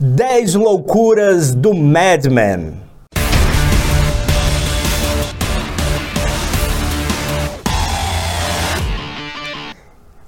10 0.00 0.54
loucuras 0.54 1.52
do 1.52 1.74
Madman. 1.74 2.74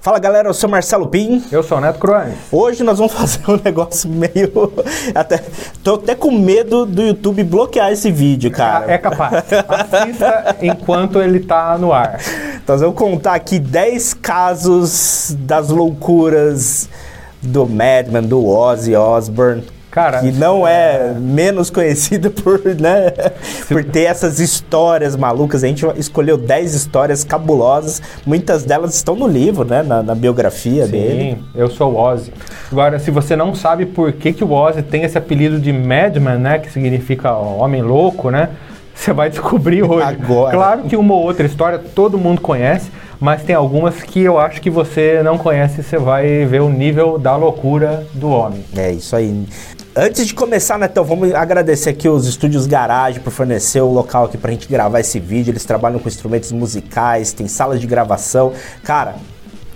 Fala 0.01 0.19
galera, 0.19 0.49
eu 0.49 0.53
sou 0.53 0.69
Marcelo 0.69 1.07
Pim. 1.07 1.41
Eu 1.49 1.63
sou 1.63 1.77
o 1.77 1.81
Neto 1.81 1.99
Croanes. 1.99 2.35
Hoje 2.51 2.83
nós 2.83 2.97
vamos 2.97 3.13
fazer 3.15 3.49
um 3.49 3.57
negócio 3.63 4.09
meio. 4.09 4.73
Até, 5.15 5.41
tô 5.81 5.93
até 5.93 6.15
com 6.15 6.31
medo 6.31 6.85
do 6.85 7.01
YouTube 7.03 7.41
bloquear 7.45 7.93
esse 7.93 8.11
vídeo, 8.11 8.51
cara. 8.51 8.91
É 8.91 8.97
capaz. 8.97 9.45
Assista 9.69 10.57
enquanto 10.61 11.21
ele 11.21 11.39
tá 11.39 11.77
no 11.77 11.93
ar. 11.93 12.19
Nós 12.67 12.81
vamos 12.81 12.97
contar 12.97 13.35
aqui 13.35 13.57
10 13.57 14.15
casos 14.15 15.33
das 15.39 15.69
loucuras 15.69 16.89
do 17.41 17.65
Madman, 17.65 18.23
do 18.23 18.45
Ozzy 18.45 18.95
Osbourne. 18.95 19.63
Cara, 19.91 20.21
que 20.21 20.31
não 20.31 20.65
é, 20.65 21.09
é 21.09 21.13
menos 21.19 21.69
conhecido 21.69 22.31
por, 22.31 22.61
né, 22.79 23.11
por 23.67 23.83
ter 23.83 24.03
essas 24.03 24.39
histórias 24.39 25.17
malucas. 25.17 25.65
A 25.65 25.67
gente 25.67 25.85
escolheu 25.97 26.37
10 26.37 26.73
histórias 26.73 27.25
cabulosas. 27.25 28.01
Muitas 28.25 28.63
delas 28.63 28.95
estão 28.95 29.17
no 29.17 29.27
livro, 29.27 29.65
né? 29.65 29.83
Na, 29.83 30.01
na 30.01 30.15
biografia 30.15 30.85
Sim, 30.85 30.91
dele. 30.91 31.35
Sim, 31.35 31.43
eu 31.53 31.69
sou 31.69 31.91
o 31.91 31.97
Ozzy. 31.97 32.31
Agora, 32.71 32.99
se 32.99 33.11
você 33.11 33.35
não 33.35 33.53
sabe 33.53 33.85
por 33.85 34.13
que, 34.13 34.31
que 34.31 34.45
o 34.45 34.51
Ozzy 34.53 34.81
tem 34.81 35.03
esse 35.03 35.17
apelido 35.17 35.59
de 35.59 35.73
Madman, 35.73 36.37
né? 36.37 36.59
Que 36.59 36.71
significa 36.71 37.33
homem 37.33 37.81
louco, 37.81 38.31
né? 38.31 38.47
Você 38.93 39.13
vai 39.13 39.29
descobrir 39.29 39.83
hoje. 39.83 40.05
Agora. 40.05 40.55
Claro 40.55 40.83
que 40.83 40.95
uma 40.95 41.13
ou 41.13 41.23
outra 41.23 41.45
história 41.45 41.79
todo 41.79 42.17
mundo 42.17 42.41
conhece, 42.41 42.91
mas 43.19 43.43
tem 43.43 43.55
algumas 43.55 44.01
que 44.03 44.21
eu 44.21 44.37
acho 44.37 44.61
que 44.61 44.69
você 44.69 45.21
não 45.23 45.37
conhece. 45.37 45.81
Você 45.81 45.97
vai 45.97 46.45
ver 46.45 46.61
o 46.61 46.69
nível 46.69 47.17
da 47.17 47.35
loucura 47.35 48.05
do 48.13 48.29
homem. 48.29 48.63
É 48.75 48.91
isso 48.91 49.15
aí. 49.15 49.45
Antes 49.95 50.25
de 50.25 50.33
começar, 50.33 50.77
Netão, 50.77 51.03
vamos 51.03 51.33
agradecer 51.33 51.89
aqui 51.89 52.07
os 52.07 52.25
estúdios 52.25 52.65
Garage 52.65 53.19
por 53.19 53.31
fornecer 53.31 53.81
o 53.81 53.91
local 53.91 54.25
aqui 54.25 54.37
pra 54.37 54.51
gente 54.51 54.67
gravar 54.67 55.01
esse 55.01 55.19
vídeo. 55.19 55.51
Eles 55.51 55.65
trabalham 55.65 55.99
com 55.99 56.07
instrumentos 56.07 56.51
musicais, 56.51 57.33
tem 57.33 57.47
salas 57.47 57.81
de 57.81 57.87
gravação. 57.87 58.53
Cara, 58.83 59.15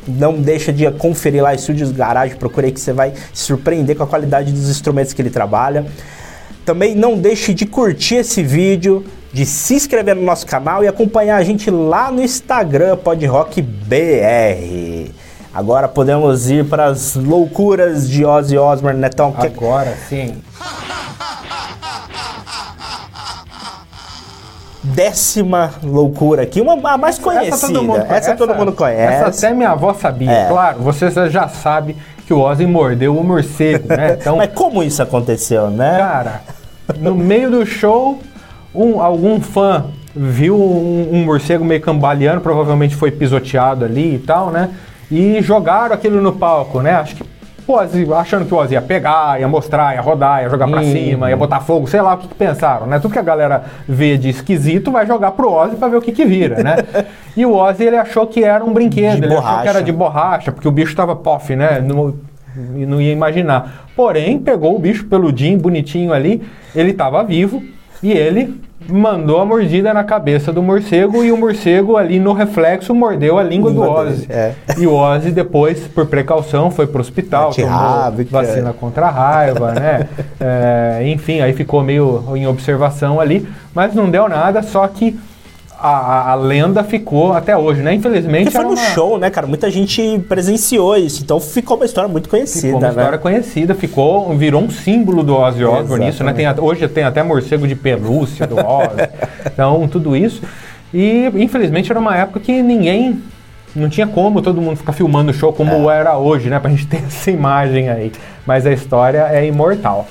não 0.08 0.34
deixa 0.34 0.72
de 0.72 0.90
conferir 0.92 1.44
lá 1.44 1.54
Estúdios 1.54 1.92
Garage, 1.92 2.36
procure 2.36 2.68
aí 2.68 2.72
que 2.72 2.80
você 2.80 2.94
vai 2.94 3.14
se 3.34 3.44
surpreender 3.44 3.96
com 3.96 4.04
a 4.04 4.08
qualidade 4.08 4.52
dos 4.52 4.70
instrumentos 4.70 5.14
que 5.14 5.22
ele 5.22 5.30
trabalha. 5.30 5.86
Também 6.66 6.96
não 6.96 7.16
deixe 7.16 7.54
de 7.54 7.68
curtir 7.68 8.16
esse 8.16 8.42
vídeo, 8.42 9.06
de 9.32 9.46
se 9.46 9.76
inscrever 9.76 10.16
no 10.16 10.24
nosso 10.24 10.48
canal 10.48 10.84
e 10.84 10.88
acompanhar 10.88 11.38
a 11.38 11.44
gente 11.44 11.70
lá 11.70 12.12
no 12.12 12.24
Instagram, 12.24 12.98
PodRockBR. 12.98 13.66
Agora 15.54 15.88
podemos 15.88 16.50
ir 16.50 16.66
para 16.66 16.86
as 16.86 17.16
loucuras 17.16 18.10
de 18.10 18.26
Ozzy 18.26 18.58
Osbourne, 18.58 19.00
Netão. 19.00 19.34
Agora 19.38 19.96
sim. 20.10 20.42
Décima 24.84 25.74
loucura 25.84 26.44
aqui, 26.44 26.62
uma 26.62 26.74
a 26.92 26.98
mais 26.98 27.20
conhecida. 27.20 27.56
Essa 27.56 27.68
todo 27.68 27.84
mundo, 27.84 28.00
essa 28.00 28.16
essa, 28.16 28.36
todo 28.36 28.56
mundo 28.56 28.72
conhece. 28.74 29.14
Essa 29.14 29.48
até 29.48 29.54
minha 29.56 29.70
avó 29.70 29.94
sabia. 29.94 30.32
É. 30.32 30.48
Claro, 30.48 30.80
você 30.80 31.12
já 31.30 31.48
sabe 31.48 31.96
que 32.26 32.34
o 32.34 32.40
Ozzy 32.40 32.66
mordeu 32.66 33.18
o 33.18 33.24
morcego, 33.24 33.88
né? 33.88 34.18
Então, 34.22 34.38
Mas 34.38 34.52
como 34.54 34.84
isso 34.84 35.02
aconteceu, 35.02 35.70
né? 35.70 35.98
Cara, 35.98 36.42
no 36.98 37.16
meio 37.16 37.52
do 37.52 37.66
show, 37.66 38.20
um, 38.74 39.02
algum 39.02 39.40
fã 39.40 39.86
viu 40.16 40.56
um, 40.56 41.10
um 41.12 41.26
morcego 41.26 41.64
meio 41.64 41.82
cambaleando, 41.82 42.42
provavelmente 42.42 42.96
foi 42.96 43.12
pisoteado 43.12 43.86
ali 43.86 44.16
e 44.16 44.20
tal, 44.20 44.50
né? 44.50 44.72
e 45.10 45.42
jogaram 45.42 45.94
aquilo 45.94 46.22
no 46.22 46.34
palco, 46.34 46.82
né? 46.82 46.94
Acho 46.94 47.16
que 47.16 47.24
pô, 47.66 47.80
achando 47.80 48.46
que 48.46 48.54
o 48.54 48.58
Ozzy 48.58 48.74
ia 48.74 48.82
pegar, 48.82 49.40
ia 49.40 49.48
mostrar, 49.48 49.96
ia 49.96 50.02
rodar, 50.02 50.44
ia 50.44 50.50
jogar 50.50 50.68
pra 50.68 50.82
hum. 50.82 50.92
cima, 50.92 51.30
ia 51.30 51.38
botar 51.38 51.60
fogo, 51.60 51.88
sei 51.88 52.02
lá 52.02 52.14
o 52.14 52.18
que, 52.18 52.28
que, 52.28 52.36
pensaram, 52.36 52.86
né? 52.86 53.00
Tudo 53.00 53.12
que 53.14 53.20
a 53.20 53.24
galera 53.24 53.64
vê 53.88 54.18
de 54.18 54.30
esquisito 54.30 54.92
vai 54.92 55.06
jogar 55.06 55.32
pro 55.32 55.52
Ozzy 55.52 55.76
pra 55.76 55.88
ver 55.88 55.98
o 55.98 56.02
que, 56.02 56.12
que 56.12 56.26
vira, 56.26 56.64
né? 56.64 56.78
e 57.36 57.46
o 57.46 57.54
Ozzy 57.56 57.84
ele 57.84 57.98
achou 57.98 58.28
que 58.28 58.44
era 58.44 58.64
um 58.64 58.74
brinquedo, 58.74 59.20
de 59.20 59.26
ele 59.26 59.28
borracha. 59.28 59.50
achou 59.50 59.62
que 59.64 59.70
era 59.70 59.84
de 59.84 59.92
borracha, 59.92 60.52
porque 60.52 60.68
o 60.68 60.72
bicho 60.72 60.96
tava 60.96 61.16
pof, 61.16 61.56
né? 61.56 61.80
Não, 61.80 62.14
não 62.56 63.02
ia 63.02 63.12
imaginar. 63.12 63.88
Porém, 63.96 64.40
pegou 64.40 64.76
o 64.76 64.80
bicho 64.80 65.06
peludinho, 65.06 65.58
bonitinho 65.58 66.14
ali, 66.14 66.44
ele 66.76 66.94
tava 66.94 67.24
vivo 67.24 67.62
e 68.02 68.12
ele 68.12 68.62
mandou 68.88 69.40
a 69.40 69.46
mordida 69.46 69.94
na 69.94 70.04
cabeça 70.04 70.54
do 70.54 70.62
morcego 70.62 71.24
e 71.24 71.32
o 71.32 71.38
morcego 71.38 71.98
ali 71.98 72.20
no 72.20 72.34
reflexo 72.34 72.94
mordeu 72.94 73.40
a 73.40 73.44
língua 73.44 73.72
do 73.72 73.82
Ozzy. 73.82 74.28
É. 74.30 74.54
E 74.78 74.86
o 74.86 74.94
Ozzy 74.94 75.32
depois, 75.32 75.88
por 75.88 76.06
precaução, 76.06 76.70
foi 76.70 76.86
pro 76.86 77.02
hospital, 77.02 77.52
tomou 77.52 78.26
vacina 78.30 78.74
contra 78.74 79.08
a 79.08 79.12
raiva, 79.12 79.72
né? 79.72 80.08
É, 80.40 81.02
enfim, 81.08 81.40
aí 81.42 81.54
ficou 81.54 81.82
meio 81.82 82.24
em 82.36 82.46
observação 82.46 83.20
ali, 83.20 83.48
mas 83.74 83.96
não 83.96 84.10
deu 84.10 84.28
nada, 84.28 84.62
só 84.62 84.86
que 84.88 85.18
a, 85.80 86.32
a, 86.32 86.36
lenda 86.36 86.84
ficou 86.84 87.34
até 87.34 87.56
hoje, 87.56 87.82
né? 87.82 87.94
Infelizmente. 87.94 88.46
Porque 88.46 88.58
foi 88.58 88.66
no 88.66 88.72
uma... 88.72 88.94
show, 88.94 89.18
né, 89.18 89.30
cara? 89.30 89.48
Muita 89.48 89.70
gente 89.70 90.20
presenciou 90.28 90.96
isso, 90.98 91.24
então 91.24 91.40
ficou 91.40 91.78
uma 91.78 91.86
história 91.86 92.08
muito 92.08 92.30
conhecida. 92.30 92.68
Ficou 92.68 92.80
uma 92.80 92.88
né? 92.88 92.94
história 92.94 93.18
conhecida, 93.18 93.76
ficou, 93.76 94.38
virou 94.38 94.62
um 94.62 94.70
símbolo 94.70 95.24
do 95.24 95.36
Ozzy 95.36 95.64
Osbourne 95.64 96.10
isso, 96.10 96.24
né? 96.24 96.34
Tem, 96.34 96.46
hoje 96.60 96.88
tem 96.88 97.04
até 97.04 97.22
morcego 97.24 97.68
de 97.68 97.76
pelúcia 97.76 98.48
do 98.48 98.56
Ozzy. 98.56 99.10
então, 99.46 99.88
tudo 99.88 100.16
isso. 100.16 100.42
E 100.94 101.32
infelizmente 101.36 101.92
era 101.92 102.00
uma 102.00 102.16
época 102.16 102.40
que 102.40 102.62
ninguém. 102.62 103.22
Não 103.76 103.90
tinha 103.90 104.08
como 104.08 104.42
todo 104.42 104.62
mundo 104.62 104.78
ficar 104.78 104.94
filmando 104.94 105.32
o 105.32 105.34
show 105.34 105.52
como 105.52 105.92
é. 105.92 106.00
era 106.00 106.18
hoje, 106.18 106.50
né? 106.50 106.60
Pra 106.60 106.72
gente 106.72 106.88
ter 106.88 107.04
essa 107.08 107.30
imagem 107.30 107.90
aí. 107.90 108.12
Mas 108.46 108.66
a 108.66 108.72
história 108.72 109.28
é 109.30 109.46
imortal. 109.46 110.08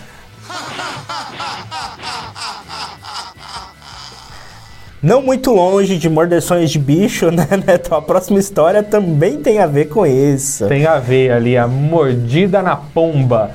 Não 5.05 5.21
muito 5.21 5.53
longe 5.53 5.99
de 5.99 6.09
mordeções 6.09 6.71
de 6.71 6.79
bicho, 6.79 7.29
né, 7.31 7.47
Neto? 7.67 7.95
A 7.95 8.01
próxima 8.01 8.39
história 8.39 8.83
também 8.83 9.37
tem 9.37 9.59
a 9.59 9.67
ver 9.67 9.91
com 9.91 10.07
isso. 10.07 10.67
Tem 10.67 10.87
a 10.87 10.99
ver 10.99 11.31
ali, 11.31 11.59
a 11.59 11.69
mordida 11.69 12.63
na 12.63 12.75
pomba. 12.75 13.51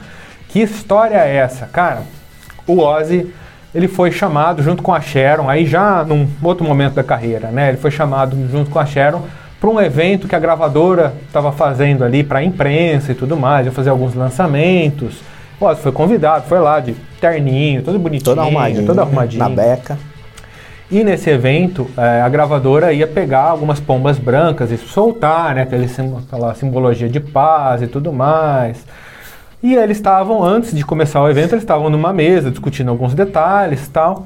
Que 0.47 0.59
história 0.61 1.15
é 1.15 1.37
essa? 1.37 1.65
Cara, 1.65 2.03
o 2.67 2.77
Ozzy, 2.77 3.33
ele 3.73 3.87
foi 3.87 4.11
chamado 4.11 4.61
junto 4.61 4.83
com 4.83 4.93
a 4.93 5.01
Sharon, 5.01 5.49
aí 5.49 5.65
já 5.65 6.03
num 6.03 6.27
outro 6.43 6.63
momento 6.63 6.93
da 6.93 7.03
carreira, 7.03 7.47
né? 7.47 7.69
Ele 7.69 7.77
foi 7.77 7.89
chamado 7.89 8.37
junto 8.51 8.69
com 8.69 8.77
a 8.77 8.85
Sharon 8.85 9.23
para 9.59 9.69
um 9.71 9.81
evento 9.81 10.27
que 10.27 10.35
a 10.35 10.39
gravadora 10.39 11.15
estava 11.25 11.51
fazendo 11.51 12.03
ali 12.03 12.23
para 12.23 12.39
a 12.39 12.43
imprensa 12.43 13.11
e 13.11 13.15
tudo 13.15 13.35
mais, 13.35 13.65
ia 13.65 13.71
fazer 13.71 13.89
alguns 13.89 14.13
lançamentos. 14.13 15.15
O 15.59 15.65
Ozzy 15.65 15.81
foi 15.81 15.91
convidado, 15.91 16.45
foi 16.45 16.59
lá 16.59 16.79
de 16.79 16.93
terninho, 17.19 17.81
todo 17.81 17.97
bonitinho, 17.97 18.35
todo 18.35 18.39
arrumadinho, 18.39 18.85
todo 18.85 18.99
arrumadinho. 18.99 19.39
Na 19.39 19.49
beca. 19.49 19.97
E 20.91 21.03
nesse 21.03 21.29
evento, 21.29 21.87
é, 21.95 22.21
a 22.21 22.29
gravadora 22.29 22.91
ia 22.91 23.05
pegar 23.05 23.43
algumas 23.43 23.79
pombas 23.79 24.17
brancas 24.17 24.71
e 24.71 24.77
soltar, 24.77 25.53
né? 25.53 25.61
Aquele, 25.61 25.87
aquela 26.25 26.55
simbologia 26.55 27.07
de 27.07 27.19
paz 27.19 27.83
e 27.83 27.87
tudo 27.87 28.11
mais. 28.11 28.83
E 29.61 29.75
eles 29.75 29.97
estavam, 29.97 30.43
antes 30.43 30.73
de 30.73 30.83
começar 30.83 31.21
o 31.21 31.29
evento, 31.29 31.53
eles 31.53 31.63
estavam 31.63 31.91
numa 31.91 32.11
mesa 32.11 32.49
discutindo 32.49 32.89
alguns 32.89 33.13
detalhes 33.13 33.85
e 33.85 33.89
tal. 33.91 34.25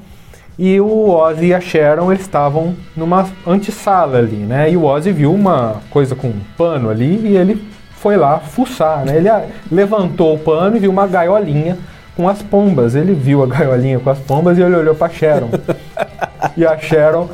E 0.57 0.79
o 0.79 1.09
Ozzy 1.09 1.47
e 1.47 1.53
a 1.53 1.59
Sharon 1.59 2.11
eles 2.11 2.21
estavam 2.21 2.75
numa 2.95 3.27
antessala 3.45 4.19
ali, 4.19 4.37
né? 4.37 4.71
E 4.71 4.77
o 4.77 4.85
Ozzy 4.85 5.11
viu 5.11 5.33
uma 5.33 5.81
coisa 5.89 6.15
com 6.15 6.27
um 6.27 6.39
pano 6.55 6.89
ali 6.89 7.27
e 7.27 7.35
ele 7.35 7.67
foi 7.97 8.15
lá 8.15 8.39
fuçar, 8.39 9.03
né? 9.03 9.17
Ele 9.17 9.29
levantou 9.69 10.35
o 10.35 10.39
pano 10.39 10.77
e 10.77 10.79
viu 10.79 10.91
uma 10.91 11.07
gaiolinha 11.07 11.77
com 12.15 12.29
as 12.29 12.41
pombas. 12.41 12.95
Ele 12.95 13.13
viu 13.13 13.43
a 13.43 13.47
gaiolinha 13.47 13.99
com 13.99 14.09
as 14.09 14.19
pombas 14.19 14.57
e 14.57 14.61
ele 14.61 14.75
olhou 14.75 14.95
para 14.95 15.11
Sharon. 15.11 15.49
e 16.57 16.65
a 16.65 16.77
Sharon 16.77 17.29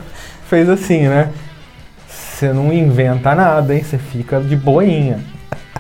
fez 0.48 0.70
assim, 0.70 1.08
né? 1.08 1.30
Você 2.08 2.54
não 2.54 2.72
inventa 2.72 3.36
nada, 3.36 3.76
hein? 3.76 3.84
Você 3.84 3.98
fica 3.98 4.40
de 4.40 4.56
boinha. 4.56 5.20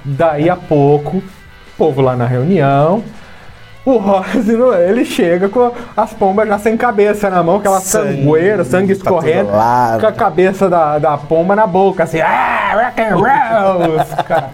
Daí 0.03 0.49
a 0.49 0.55
pouco, 0.55 1.17
o 1.17 1.23
povo 1.77 2.01
lá 2.01 2.15
na 2.15 2.25
reunião, 2.25 3.03
o 3.85 3.97
Rose, 3.97 4.51
ele 4.87 5.05
chega 5.05 5.49
com 5.49 5.71
as 5.95 6.13
pombas 6.13 6.47
já 6.47 6.59
sem 6.59 6.77
cabeça 6.77 7.29
na 7.29 7.41
mão, 7.41 7.57
aquela 7.57 7.79
sangue, 7.79 8.23
sangueira, 8.23 8.63
sangue 8.63 8.93
escorrendo, 8.93 9.49
com 9.49 10.07
a 10.07 10.11
cabeça 10.11 10.69
da, 10.69 10.99
da 10.99 11.17
pomba 11.17 11.55
na 11.55 11.65
boca, 11.65 12.03
assim, 12.03 12.19
ah, 12.19 12.91
rock 12.91 13.01
and 13.01 13.15
roll! 13.15 13.25
Cara, 14.25 14.51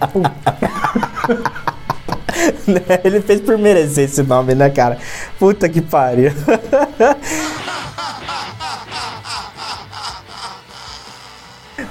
Ele 3.04 3.20
fez 3.20 3.40
por 3.40 3.58
merecer 3.58 4.04
esse 4.04 4.22
nome, 4.22 4.54
né, 4.54 4.70
cara? 4.70 4.98
Puta 5.38 5.68
que 5.68 5.80
pariu. 5.80 6.32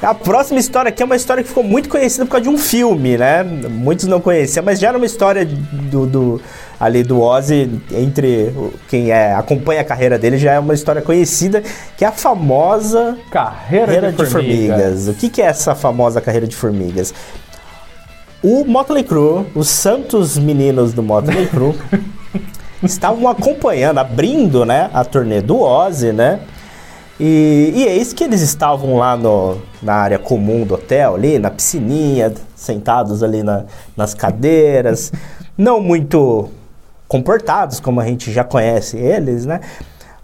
A 0.02 0.14
próxima 0.14 0.60
história 0.60 0.90
aqui 0.90 1.02
é 1.02 1.06
uma 1.06 1.16
história 1.16 1.42
que 1.42 1.50
ficou 1.50 1.64
muito 1.64 1.90
conhecida 1.90 2.26
por 2.26 2.32
causa 2.32 2.44
de 2.44 2.50
um 2.50 2.58
filme, 2.58 3.18
né? 3.18 3.44
Muitos 3.44 4.06
não 4.06 4.22
conheciam, 4.22 4.64
mas 4.64 4.80
já 4.80 4.90
era 4.90 4.98
uma 4.98 5.06
história 5.06 5.46
do, 5.46 6.06
do 6.06 6.42
ali 6.80 7.04
do 7.04 7.22
Ozzy 7.22 7.82
entre 7.92 8.54
quem 8.90 9.12
é, 9.12 9.34
acompanha 9.34 9.82
a 9.82 9.84
carreira 9.84 10.20
dele 10.20 10.38
já 10.38 10.54
é 10.54 10.60
uma 10.60 10.74
história 10.74 11.02
conhecida 11.02 11.64
que 11.98 12.04
é 12.04 12.08
a 12.08 12.12
famosa 12.12 13.18
carreira, 13.32 13.86
carreira 13.86 14.12
de, 14.12 14.18
de, 14.18 14.26
formigas. 14.26 14.78
formigas. 14.78 15.08
O 15.08 15.14
que, 15.14 15.30
que 15.30 15.42
é 15.42 15.46
essa 15.46 15.74
famosa 15.74 16.20
carreira 16.20 16.48
de 16.48 16.56
formigas? 16.56 17.14
O 18.44 18.64
Motley 18.66 19.04
Crue, 19.04 19.46
os 19.56 19.68
santos 19.68 20.38
meninos 20.38 20.94
do 20.94 21.02
Motley 21.02 21.48
Crue, 21.48 21.74
estavam 22.84 23.28
acompanhando, 23.28 23.98
abrindo, 23.98 24.66
né, 24.66 24.90
a 24.94 25.04
turnê 25.04 25.42
do 25.42 25.62
Ozzy, 25.62 26.12
né? 26.12 26.40
E, 27.20 27.72
e 27.74 27.84
eis 27.84 28.12
que 28.12 28.24
eles 28.24 28.42
estavam 28.42 28.98
lá 28.98 29.16
no, 29.16 29.58
na 29.82 29.94
área 29.94 30.20
comum 30.20 30.66
do 30.66 30.74
hotel, 30.74 31.16
ali 31.16 31.40
na 31.40 31.50
piscininha, 31.50 32.34
sentados 32.56 33.24
ali 33.24 33.42
na, 33.42 33.64
nas 33.96 34.14
cadeiras, 34.14 35.14
não 35.58 35.80
muito 35.80 36.50
comportados, 37.08 37.80
como 37.80 38.02
a 38.02 38.06
gente 38.06 38.32
já 38.32 38.44
conhece 38.44 38.98
eles, 38.98 39.46
né? 39.46 39.62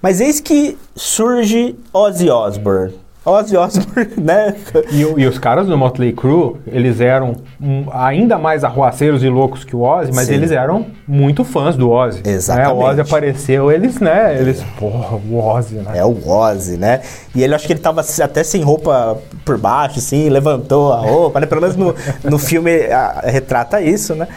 Mas 0.01 0.19
eis 0.19 0.39
que 0.39 0.77
surge 0.95 1.77
Ozzy 1.93 2.29
Osbourne. 2.29 2.95
Ozzy 3.23 3.55
Osbourne, 3.55 4.13
né? 4.17 4.55
E, 4.91 5.01
e 5.01 5.27
os 5.27 5.37
caras 5.37 5.67
do 5.67 5.77
Motley 5.77 6.11
Crue, 6.11 6.55
eles 6.65 6.99
eram 6.99 7.35
um, 7.61 7.85
ainda 7.93 8.39
mais 8.39 8.63
arruaceiros 8.63 9.23
e 9.23 9.29
loucos 9.29 9.63
que 9.63 9.75
o 9.75 9.81
Ozzy, 9.81 10.11
mas 10.11 10.25
Sim. 10.27 10.33
eles 10.33 10.49
eram 10.51 10.87
muito 11.07 11.43
fãs 11.43 11.75
do 11.75 11.91
Ozzy. 11.91 12.23
Exatamente. 12.25 12.67
Né? 12.67 12.73
O 12.73 12.79
Ozzy 12.83 13.01
apareceu, 13.01 13.71
eles, 13.71 13.99
né? 13.99 14.39
Eles, 14.39 14.63
porra, 14.79 15.15
o 15.17 15.37
Ozzy, 15.37 15.75
né? 15.75 15.99
É 15.99 16.03
o 16.03 16.27
Ozzy, 16.27 16.77
né? 16.77 17.01
E 17.35 17.43
ele 17.43 17.53
acho 17.53 17.67
que 17.67 17.73
ele 17.73 17.79
tava 17.79 18.01
até 18.23 18.43
sem 18.43 18.63
roupa 18.63 19.17
por 19.45 19.57
baixo, 19.59 19.99
assim, 19.99 20.27
levantou 20.27 20.91
a 20.91 20.97
roupa, 20.97 21.39
né? 21.39 21.45
Pelo 21.45 21.61
menos 21.61 21.75
no, 21.75 21.93
no 22.23 22.39
filme 22.39 22.85
a- 22.87 23.21
retrata 23.25 23.79
isso, 23.81 24.15
né? 24.15 24.27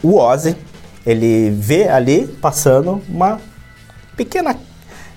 O 0.00 0.18
Ozzy, 0.18 0.54
ele 1.04 1.50
vê 1.50 1.88
ali 1.88 2.28
passando 2.40 3.02
uma 3.08 3.40
pequena 4.16 4.54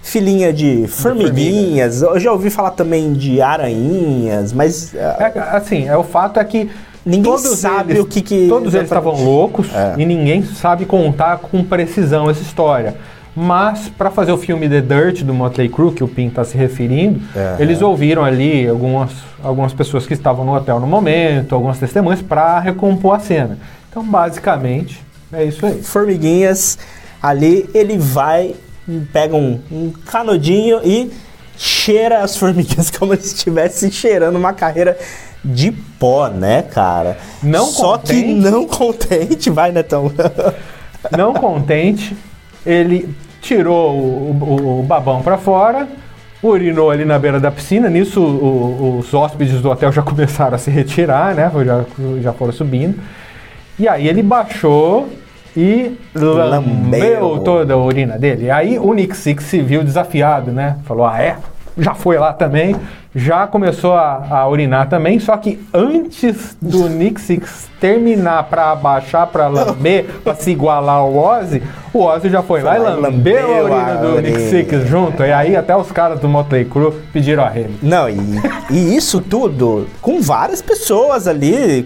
filinha 0.02 0.52
de 0.52 0.88
formiguinhas. 0.88 2.02
Eu 2.02 2.20
já 2.20 2.32
ouvi 2.32 2.50
falar 2.50 2.72
também 2.72 3.14
de 3.14 3.42
aranhinhas, 3.42 4.52
mas 4.54 4.94
ah, 4.96 5.32
É, 5.36 5.40
assim, 5.58 5.88
é, 5.88 5.96
o 5.98 6.04
fato 6.04 6.40
é 6.40 6.44
que 6.44 6.70
Ninguém 7.04 7.36
sabe 7.40 7.94
eles- 7.94 8.04
o 8.04 8.06
que 8.06 8.22
que 8.22 8.48
Todos 8.48 8.76
eles 8.76 8.86
estavam 8.86 9.24
loucos 9.24 9.74
É. 9.74 9.96
e 9.98 10.06
ninguém 10.06 10.44
sabe 10.44 10.86
contar 10.86 11.38
com 11.40 11.64
precisão 11.64 12.30
essa 12.30 12.42
história. 12.44 12.96
Mas 13.36 13.90
para 13.90 14.12
fazer 14.12 14.32
o 14.34 14.38
filme 14.38 14.68
The 14.70 14.82
Dirt 14.82 15.24
do 15.24 15.34
Motley 15.34 15.68
Crue, 15.70 15.94
que 15.94 16.04
o 16.04 16.08
Pin 16.08 16.28
está 16.28 16.44
se 16.44 16.56
referindo, 16.58 17.20
Aham. 17.36 17.56
eles 17.60 17.82
ouviram 17.82 18.24
ali 18.24 18.68
algumas, 18.68 19.10
algumas 19.44 19.74
pessoas 19.74 20.06
que 20.06 20.14
estavam 20.14 20.46
no 20.46 20.54
hotel 20.54 20.80
no 20.80 20.86
momento, 20.86 21.56
algumas 21.56 21.80
testemunhas 21.80 22.22
para 22.22 22.60
recompor 22.60 23.16
a 23.16 23.20
cena. 23.20 23.58
Então, 23.90 24.04
basicamente, 24.04 25.02
é 25.34 25.44
isso 25.46 25.66
aí. 25.66 25.82
formiguinhas 25.82 26.78
ali, 27.24 27.68
ele 27.74 27.98
vai, 27.98 28.54
pega 29.14 29.36
um, 29.36 29.60
um 29.72 29.92
canudinho 30.06 30.80
e 30.84 31.12
cheira 31.58 32.20
as 32.24 32.36
formiguinhas 32.38 32.90
como 32.96 33.16
se 33.16 33.36
estivesse 33.36 33.92
cheirando 33.92 34.36
uma 34.36 34.54
carreira 34.54 34.98
de 35.44 35.72
pó, 35.72 36.28
né, 36.28 36.62
cara? 36.64 37.18
Não 37.42 37.66
Só 37.68 37.98
que 37.98 38.14
contente. 38.14 38.34
não 38.52 38.68
contente, 38.68 39.50
vai, 39.50 39.72
Netão. 39.72 40.12
Não 41.18 41.34
contente, 41.34 42.16
ele 42.64 43.10
tirou 43.42 43.92
o, 43.98 44.38
o- 44.40 44.80
o 44.82 44.84
babão 44.84 45.24
para 45.24 45.36
fora, 45.36 45.88
urinou 46.44 46.92
ali 46.92 47.04
na 47.06 47.18
beira 47.18 47.40
da 47.40 47.50
piscina. 47.50 47.90
Nisso, 47.90 48.22
o- 48.22 49.00
os 49.00 49.12
hóspedes 49.12 49.60
do 49.62 49.70
hotel 49.72 49.92
já 49.92 50.04
começaram 50.06 50.54
a 50.54 50.60
se 50.60 50.70
retirar, 50.70 51.34
né? 51.34 51.52
Já, 51.66 51.86
já 52.22 52.34
foram 52.34 52.54
subindo. 52.54 53.00
E 53.80 53.88
aí 53.88 54.08
ele 54.08 54.22
baixou 54.22 55.10
e 55.56 55.98
lambeu 56.14 56.50
Lambeu. 56.50 57.40
toda 57.44 57.74
a 57.74 57.78
urina 57.78 58.18
dele. 58.18 58.50
Aí 58.50 58.80
o 58.80 58.94
Nick 58.94 59.16
Six 59.16 59.44
se 59.44 59.62
viu 59.62 59.84
desafiado, 59.84 60.52
né? 60.52 60.78
Falou: 60.86 61.06
Ah, 61.06 61.22
é? 61.22 61.38
Já 61.78 61.94
foi 61.94 62.18
lá 62.18 62.34
também. 62.34 62.76
Já 63.14 63.46
começou 63.46 63.94
a, 63.94 64.26
a 64.30 64.48
urinar 64.48 64.88
também. 64.88 65.20
Só 65.20 65.36
que 65.38 65.60
antes 65.74 66.56
do 66.62 66.88
Nick 66.88 67.20
Six 67.20 67.70
terminar 67.80 68.44
para 68.44 68.72
abaixar, 68.72 69.28
para 69.28 69.48
lamber, 69.48 70.06
para 70.24 70.36
se 70.36 70.52
igualar 70.52 70.98
ao 70.98 71.16
Ozzy, 71.16 71.64
o 71.92 72.04
Ozzy 72.04 72.30
já 72.30 72.42
foi 72.42 72.62
lá 72.62 72.78
e 72.78 72.80
lá 72.80 72.92
e 72.92 72.96
lambeu 73.02 73.38
a 73.38 73.60
lambeu 73.60 73.64
urina 73.64 73.92
a 73.92 73.96
do 73.96 74.22
Nick 74.22 74.34
urina. 74.34 74.50
Six 74.50 74.88
junto. 74.88 75.24
E 75.24 75.32
aí 75.32 75.56
até 75.56 75.76
os 75.76 75.92
caras 75.92 76.20
do 76.20 76.30
Motley 76.30 76.64
Crue 76.66 76.94
pediram 77.12 77.44
arrego. 77.44 77.74
Não, 77.82 78.08
e, 78.08 78.18
e 78.70 78.96
isso 78.96 79.20
tudo 79.20 79.88
com 80.02 80.22
várias 80.22 80.62
pessoas 80.62 81.28
ali, 81.28 81.86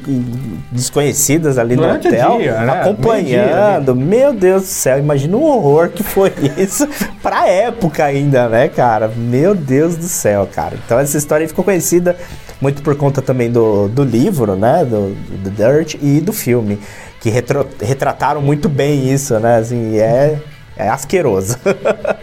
desconhecidas 0.70 1.58
ali 1.58 1.76
Durante 1.76 2.08
no 2.08 2.14
hotel, 2.14 2.38
dia, 2.38 2.60
né? 2.60 2.74
acompanhando. 2.74 3.96
Meu 3.96 4.34
Deus 4.34 4.64
do 4.64 4.68
céu, 4.68 5.00
imagina 5.00 5.38
o 5.38 5.44
horror 5.44 5.90
que 5.90 6.04
foi 6.04 6.32
isso 6.58 6.88
pra 7.24 7.48
época 7.48 8.04
ainda, 8.04 8.50
né, 8.50 8.68
cara? 8.68 9.10
Meu 9.16 9.56
Deus 9.56 9.96
do 9.96 10.06
céu, 10.06 10.48
cara. 10.54 10.76
Então 10.86 11.00
essa 11.16 11.18
história 11.18 11.48
ficou 11.48 11.64
conhecida 11.64 12.18
muito 12.62 12.82
por 12.84 12.96
conta 12.96 13.22
também 13.22 13.50
do, 13.50 13.88
do 13.88 14.04
livro, 14.04 14.56
né, 14.56 14.84
do, 14.84 15.16
do 15.16 15.50
Dirt 15.50 15.96
e 16.02 16.20
do 16.20 16.34
filme, 16.34 16.80
que 17.22 17.30
retro- 17.30 17.68
retrataram 17.82 18.42
muito 18.42 18.68
bem 18.68 19.10
isso, 19.12 19.40
né, 19.40 19.58
assim, 19.58 19.98
é, 19.98 20.40
é 20.76 20.90
asqueroso. 20.90 21.58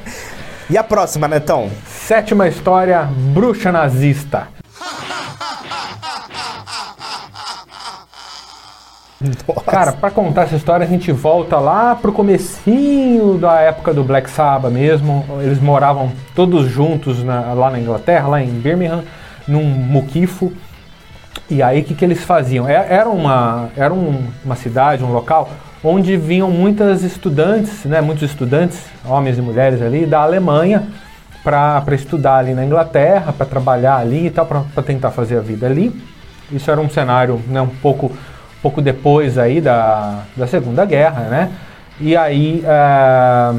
e 0.68 0.76
a 0.76 0.84
próxima, 0.84 1.26
Netão? 1.26 1.70
Sétima 2.06 2.46
história, 2.48 3.08
bruxa 3.32 3.72
nazista. 3.72 4.48
Cara, 9.66 9.92
pra 9.92 10.10
contar 10.10 10.42
essa 10.42 10.56
história 10.56 10.84
a 10.84 10.88
gente 10.88 11.10
volta 11.12 11.58
lá 11.58 11.94
pro 11.94 12.12
comecinho 12.12 13.38
da 13.38 13.60
época 13.60 13.92
do 13.94 14.02
Black 14.04 14.30
Sabbath 14.30 14.72
mesmo. 14.72 15.24
Eles 15.40 15.60
moravam 15.60 16.10
todos 16.34 16.68
juntos 16.68 17.22
na- 17.22 17.52
lá 17.54 17.70
na 17.70 17.78
Inglaterra, 17.78 18.28
lá 18.28 18.42
em 18.42 18.48
Birmingham, 18.50 19.02
num 19.46 19.64
muquifo. 19.64 20.52
E 21.50 21.62
aí 21.62 21.80
o 21.80 21.84
que, 21.84 21.94
que 21.94 22.04
eles 22.04 22.22
faziam? 22.24 22.68
É- 22.68 22.86
Era, 22.90 23.08
uma, 23.08 23.68
era 23.76 23.92
um- 23.92 24.26
uma 24.44 24.56
cidade, 24.56 25.02
um 25.04 25.12
local, 25.12 25.50
onde 25.84 26.16
vinham 26.16 26.50
muitas 26.50 27.02
estudantes, 27.02 27.84
né, 27.84 28.00
muitos 28.00 28.22
estudantes, 28.30 28.80
homens 29.04 29.36
e 29.38 29.42
mulheres 29.42 29.82
ali, 29.82 30.06
da 30.06 30.20
Alemanha, 30.22 30.84
para 31.42 31.82
estudar 31.92 32.36
ali 32.36 32.54
na 32.54 32.64
Inglaterra, 32.64 33.32
para 33.32 33.44
trabalhar 33.44 33.96
ali 33.96 34.26
e 34.26 34.30
tal, 34.30 34.46
para 34.46 34.82
tentar 34.82 35.10
fazer 35.10 35.36
a 35.38 35.40
vida 35.40 35.66
ali. 35.66 35.92
Isso 36.52 36.70
era 36.70 36.80
um 36.80 36.88
cenário 36.88 37.40
né, 37.48 37.60
um 37.60 37.66
pouco, 37.68 38.12
pouco 38.62 38.80
depois 38.80 39.36
aí 39.38 39.60
da, 39.60 40.22
da 40.36 40.46
Segunda 40.46 40.84
Guerra, 40.84 41.22
né? 41.22 41.50
E 42.00 42.16
aí 42.16 42.62
ah, 42.66 43.54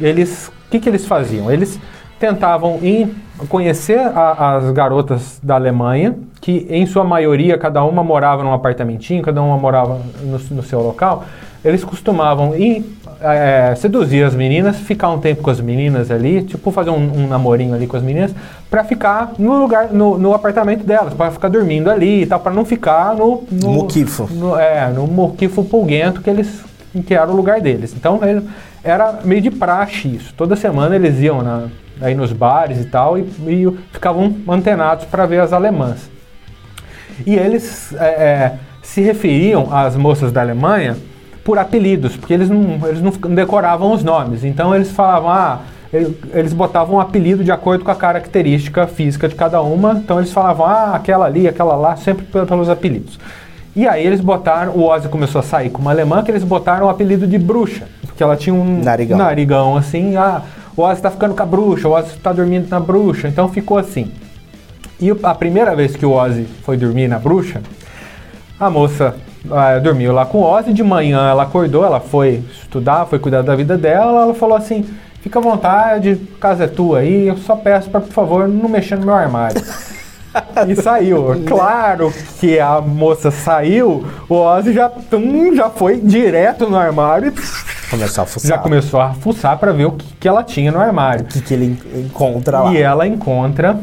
eles, 0.00 0.48
o 0.48 0.70
que, 0.70 0.80
que 0.80 0.88
eles 0.88 1.06
faziam? 1.06 1.50
Eles 1.50 1.78
tentavam 2.18 2.78
ir 2.82 3.14
conhecer 3.48 3.98
a- 4.00 4.56
as 4.56 4.70
garotas 4.72 5.38
da 5.42 5.54
Alemanha, 5.56 6.16
que 6.40 6.66
em 6.70 6.86
sua 6.86 7.04
maioria 7.04 7.58
cada 7.58 7.84
uma 7.84 8.02
morava 8.02 8.42
num 8.42 8.52
apartamentinho, 8.52 9.22
cada 9.22 9.42
uma 9.42 9.58
morava 9.58 10.00
no, 10.22 10.38
no 10.38 10.62
seu 10.62 10.80
local. 10.80 11.24
Eles 11.66 11.82
costumavam 11.84 12.54
ir 12.56 12.84
eh, 13.20 13.74
seduzir 13.76 14.22
as 14.24 14.34
meninas, 14.34 14.76
ficar 14.76 15.10
um 15.10 15.18
tempo 15.18 15.42
com 15.42 15.50
as 15.50 15.60
meninas 15.60 16.10
ali, 16.10 16.42
tipo 16.42 16.70
fazer 16.70 16.90
um, 16.90 17.24
um 17.24 17.26
namorinho 17.26 17.74
ali 17.74 17.86
com 17.86 17.96
as 17.96 18.02
meninas, 18.02 18.32
para 18.70 18.84
ficar 18.84 19.32
no 19.38 19.58
lugar, 19.58 19.88
no, 19.92 20.16
no 20.16 20.32
apartamento 20.32 20.84
delas, 20.84 21.12
para 21.14 21.30
ficar 21.30 21.48
dormindo 21.48 21.90
ali 21.90 22.22
e 22.22 22.26
tal, 22.26 22.38
para 22.38 22.52
não 22.52 22.64
ficar 22.64 23.14
no, 23.16 23.42
no 23.50 23.70
Muquifo. 23.72 24.28
no, 24.32 24.56
é, 24.58 24.88
no 24.90 25.06
Muquifo 25.06 25.64
Pulguento 25.64 26.20
que 26.20 26.30
eles 26.30 26.64
que 27.06 27.14
era 27.14 27.30
o 27.30 27.34
lugar 27.36 27.60
deles. 27.60 27.92
Então 27.96 28.20
ele- 28.22 28.46
era 28.84 29.18
meio 29.24 29.40
de 29.42 29.50
praxe 29.50 30.06
isso. 30.14 30.32
Toda 30.36 30.54
semana 30.54 30.94
eles 30.94 31.18
iam 31.20 31.42
na, 31.42 31.64
aí 32.00 32.14
nos 32.14 32.32
bares 32.32 32.78
e 32.80 32.84
tal 32.84 33.18
e, 33.18 33.22
e 33.22 33.76
ficavam 33.92 34.32
antenados 34.48 35.04
para 35.06 35.26
ver 35.26 35.40
as 35.40 35.52
alemãs. 35.52 36.08
E 37.26 37.34
eles 37.34 37.92
é, 37.94 38.04
é, 38.06 38.52
se 38.82 39.00
referiam 39.00 39.68
às 39.74 39.96
moças 39.96 40.30
da 40.30 40.40
Alemanha 40.40 40.96
por 41.46 41.58
apelidos, 41.60 42.16
porque 42.16 42.34
eles 42.34 42.50
não, 42.50 42.80
eles 42.88 43.00
não 43.00 43.12
decoravam 43.32 43.92
os 43.92 44.02
nomes. 44.02 44.42
Então 44.42 44.74
eles 44.74 44.90
falavam, 44.90 45.30
ah, 45.30 45.60
ele- 45.92 46.18
eles 46.34 46.52
botavam 46.52 46.96
um 46.96 47.00
apelido 47.00 47.44
de 47.44 47.52
acordo 47.52 47.84
com 47.84 47.90
a 47.92 47.94
característica 47.94 48.84
física 48.88 49.28
de 49.28 49.36
cada 49.36 49.62
uma. 49.62 49.92
Então 49.92 50.18
eles 50.18 50.32
falavam, 50.32 50.66
ah, 50.66 50.90
aquela 50.94 51.24
ali, 51.24 51.46
aquela 51.46 51.76
lá, 51.76 51.94
sempre 51.94 52.24
pe- 52.26 52.44
pelos 52.44 52.68
apelidos. 52.68 53.16
E 53.76 53.86
aí 53.86 54.04
eles 54.04 54.20
botaram, 54.20 54.72
o 54.72 54.82
Ozzy 54.88 55.08
começou 55.08 55.38
a 55.38 55.42
sair 55.42 55.70
com 55.70 55.80
uma 55.80 55.92
alemã 55.92 56.22
que 56.24 56.30
eles 56.32 56.42
botaram 56.42 56.86
o 56.86 56.88
apelido 56.88 57.26
de 57.28 57.38
bruxa, 57.38 57.86
porque 58.04 58.22
ela 58.22 58.34
tinha 58.36 58.52
um 58.54 58.82
Narigão. 58.82 59.16
narigão 59.16 59.76
assim, 59.76 60.16
ah, 60.16 60.42
o 60.76 60.82
Ozzy 60.82 61.00
tá 61.00 61.10
ficando 61.12 61.34
com 61.34 61.42
a 61.42 61.46
bruxa, 61.46 61.86
o 61.86 61.92
Ozzy 61.92 62.16
tá 62.18 62.32
dormindo 62.32 62.68
na 62.68 62.80
bruxa, 62.80 63.28
então 63.28 63.48
ficou 63.48 63.78
assim. 63.78 64.10
E 64.98 65.10
a 65.22 65.34
primeira 65.34 65.76
vez 65.76 65.94
que 65.94 66.04
o 66.04 66.10
Ozzy 66.12 66.48
foi 66.64 66.76
dormir 66.76 67.06
na 67.06 67.18
bruxa, 67.20 67.60
a 68.58 68.68
moça 68.70 69.14
ah, 69.50 69.78
dormiu 69.78 70.12
lá 70.12 70.24
com 70.26 70.38
o 70.38 70.42
Ozzy, 70.44 70.72
de 70.72 70.82
manhã 70.82 71.28
ela 71.30 71.42
acordou, 71.44 71.84
ela 71.84 72.00
foi 72.00 72.42
estudar, 72.60 73.06
foi 73.06 73.18
cuidar 73.18 73.42
da 73.42 73.54
vida 73.56 73.76
dela, 73.76 74.22
ela 74.22 74.34
falou 74.34 74.56
assim, 74.56 74.84
fica 75.20 75.38
à 75.38 75.42
vontade, 75.42 76.16
casa 76.40 76.64
é 76.64 76.66
tua 76.66 76.98
aí, 77.00 77.28
eu 77.28 77.36
só 77.38 77.56
peço 77.56 77.90
pra, 77.90 78.00
por 78.00 78.12
favor, 78.12 78.48
não 78.48 78.68
mexer 78.68 78.96
no 78.96 79.06
meu 79.06 79.14
armário. 79.14 79.60
E 80.68 80.76
saiu. 80.76 81.42
Claro 81.48 82.12
que 82.38 82.58
a 82.60 82.80
moça 82.80 83.30
saiu, 83.30 84.06
o 84.28 84.34
Ozzy 84.34 84.72
já, 84.74 84.88
tum, 84.88 85.54
já 85.54 85.70
foi 85.70 85.96
direto 85.98 86.68
no 86.68 86.76
armário 86.76 87.28
e 87.34 87.66
Começou 87.90 88.24
a 88.24 88.26
fuçar. 88.26 88.48
já 88.50 88.58
começou 88.58 89.00
a 89.00 89.14
fuçar 89.14 89.56
pra 89.58 89.70
ver 89.72 89.86
o 89.86 89.92
que, 89.92 90.04
que 90.20 90.28
ela 90.28 90.42
tinha 90.42 90.70
no 90.72 90.78
armário. 90.80 91.22
O 91.24 91.28
que, 91.28 91.40
que 91.40 91.54
ele 91.54 91.64
en- 91.66 92.00
encontra 92.00 92.60
lá. 92.60 92.72
E 92.72 92.82
ela 92.82 93.06
encontra 93.06 93.78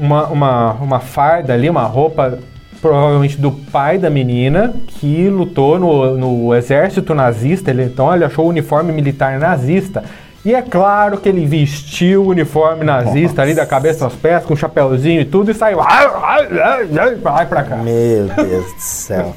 uma, 0.00 0.26
uma, 0.28 0.72
uma 0.74 1.00
farda 1.00 1.52
ali, 1.52 1.68
uma 1.68 1.82
roupa 1.82 2.38
provavelmente 2.80 3.36
do 3.38 3.50
pai 3.50 3.98
da 3.98 4.08
menina, 4.08 4.74
que 4.86 5.28
lutou 5.28 5.78
no, 5.78 6.16
no 6.16 6.54
exército 6.54 7.14
nazista. 7.14 7.70
Ele, 7.70 7.84
então 7.84 8.14
ele 8.14 8.24
achou 8.24 8.46
o 8.46 8.48
uniforme 8.48 8.92
militar 8.92 9.38
nazista. 9.38 10.04
E 10.44 10.54
é 10.54 10.62
claro 10.62 11.18
que 11.18 11.28
ele 11.28 11.44
vestiu 11.46 12.22
o 12.22 12.28
uniforme 12.28 12.84
nazista 12.84 13.28
Nossa. 13.28 13.42
ali 13.42 13.54
da 13.54 13.66
cabeça 13.66 14.04
aos 14.04 14.14
pés, 14.14 14.44
com 14.44 14.54
um 14.54 14.56
chapéuzinho 14.56 15.20
e 15.20 15.24
tudo, 15.24 15.50
e 15.50 15.54
saiu. 15.54 15.78
Vai 17.22 17.46
pra 17.46 17.62
cá. 17.64 17.76
Meu 17.76 18.26
Deus 18.28 18.72
do 18.72 18.80
céu. 18.80 19.36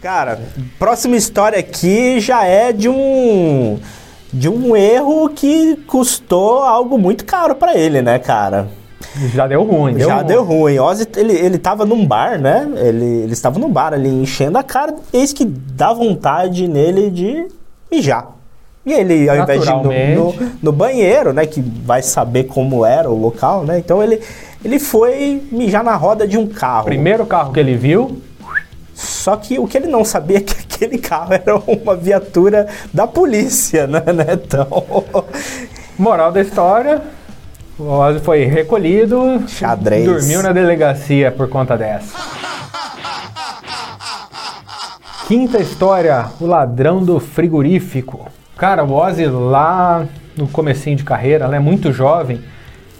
Cara, 0.00 0.40
próxima 0.78 1.16
história 1.16 1.58
aqui 1.58 2.18
já 2.18 2.44
é 2.44 2.72
de 2.72 2.88
um 2.88 3.78
de 4.32 4.48
um 4.48 4.74
erro 4.74 5.28
que 5.28 5.76
custou 5.86 6.62
algo 6.62 6.98
muito 6.98 7.24
caro 7.24 7.54
pra 7.54 7.76
ele, 7.76 8.00
né, 8.00 8.18
cara? 8.18 8.68
Já 9.34 9.46
deu 9.46 9.62
ruim. 9.62 9.98
já 9.98 10.16
ruim. 10.16 10.26
deu 10.26 10.44
ruim. 10.44 10.78
Ozzy, 10.78 11.06
ele, 11.16 11.34
ele 11.34 11.58
tava 11.58 11.84
num 11.84 12.06
bar, 12.06 12.40
né? 12.40 12.66
Ele, 12.76 13.04
ele 13.04 13.32
estava 13.32 13.58
num 13.58 13.70
bar 13.70 13.92
ali 13.92 14.08
enchendo 14.08 14.56
a 14.56 14.62
cara, 14.62 14.94
eis 15.12 15.32
que 15.32 15.44
dá 15.44 15.92
vontade 15.92 16.66
nele 16.66 17.10
de 17.10 17.46
mijar. 17.90 18.32
E 18.84 18.92
ele, 18.92 19.28
ao 19.28 19.36
invés 19.36 19.62
de 19.62 19.68
ir 19.68 20.16
no, 20.16 20.32
no, 20.32 20.50
no 20.62 20.72
banheiro, 20.72 21.32
né? 21.32 21.46
Que 21.46 21.60
vai 21.60 22.02
saber 22.02 22.44
como 22.44 22.84
era 22.84 23.10
o 23.10 23.20
local, 23.20 23.64
né? 23.64 23.78
Então 23.78 24.02
ele, 24.02 24.20
ele 24.64 24.78
foi 24.78 25.42
mijar 25.52 25.84
na 25.84 25.94
roda 25.94 26.26
de 26.26 26.38
um 26.38 26.46
carro. 26.46 26.86
Primeiro 26.86 27.26
carro 27.26 27.52
que 27.52 27.60
ele 27.60 27.76
viu, 27.76 28.20
Só 28.94 29.36
que 29.36 29.58
o 29.58 29.66
que 29.66 29.76
ele 29.76 29.88
não 29.88 30.04
sabia 30.04 30.38
é 30.38 30.40
que 30.40 30.61
aquele 30.82 30.98
carro 30.98 31.32
era 31.32 31.56
uma 31.56 31.96
viatura 31.96 32.66
da 32.92 33.06
polícia, 33.06 33.86
né, 33.86 34.02
Netão? 34.12 35.04
moral 35.96 36.32
da 36.32 36.40
história, 36.40 37.00
o 37.78 37.84
Ozzy 37.84 38.18
foi 38.20 38.44
recolhido, 38.44 39.44
Xadrez. 39.46 40.04
dormiu 40.04 40.42
na 40.42 40.52
delegacia 40.52 41.30
por 41.30 41.48
conta 41.48 41.76
dessa. 41.76 42.16
Quinta 45.28 45.58
história, 45.60 46.26
o 46.40 46.46
ladrão 46.46 47.02
do 47.02 47.20
frigorífico. 47.20 48.28
Cara, 48.56 48.84
o 48.84 48.92
Ozzy 48.92 49.26
lá 49.26 50.04
no 50.36 50.48
comecinho 50.48 50.96
de 50.96 51.04
carreira, 51.04 51.46
né, 51.46 51.58
muito 51.58 51.92
jovem, 51.92 52.40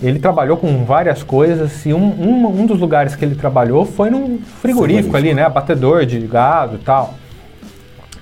ele 0.01 0.19
trabalhou 0.19 0.57
com 0.57 0.85
várias 0.85 1.23
coisas 1.23 1.85
e 1.87 1.93
um, 1.93 1.99
um, 1.99 2.47
um 2.63 2.67
dos 2.67 2.79
lugares 2.81 3.15
que 3.15 3.25
ele 3.25 3.35
trabalhou 3.35 3.85
foi 3.85 4.11
num 4.11 4.39
frigorífico, 4.39 4.61
Frigorífico. 4.61 5.17
ali, 5.17 5.35
né, 5.35 5.45
abatedor 5.45 6.07
de 6.07 6.19
gado 6.21 6.77
e 6.77 6.79
tal. 6.79 7.15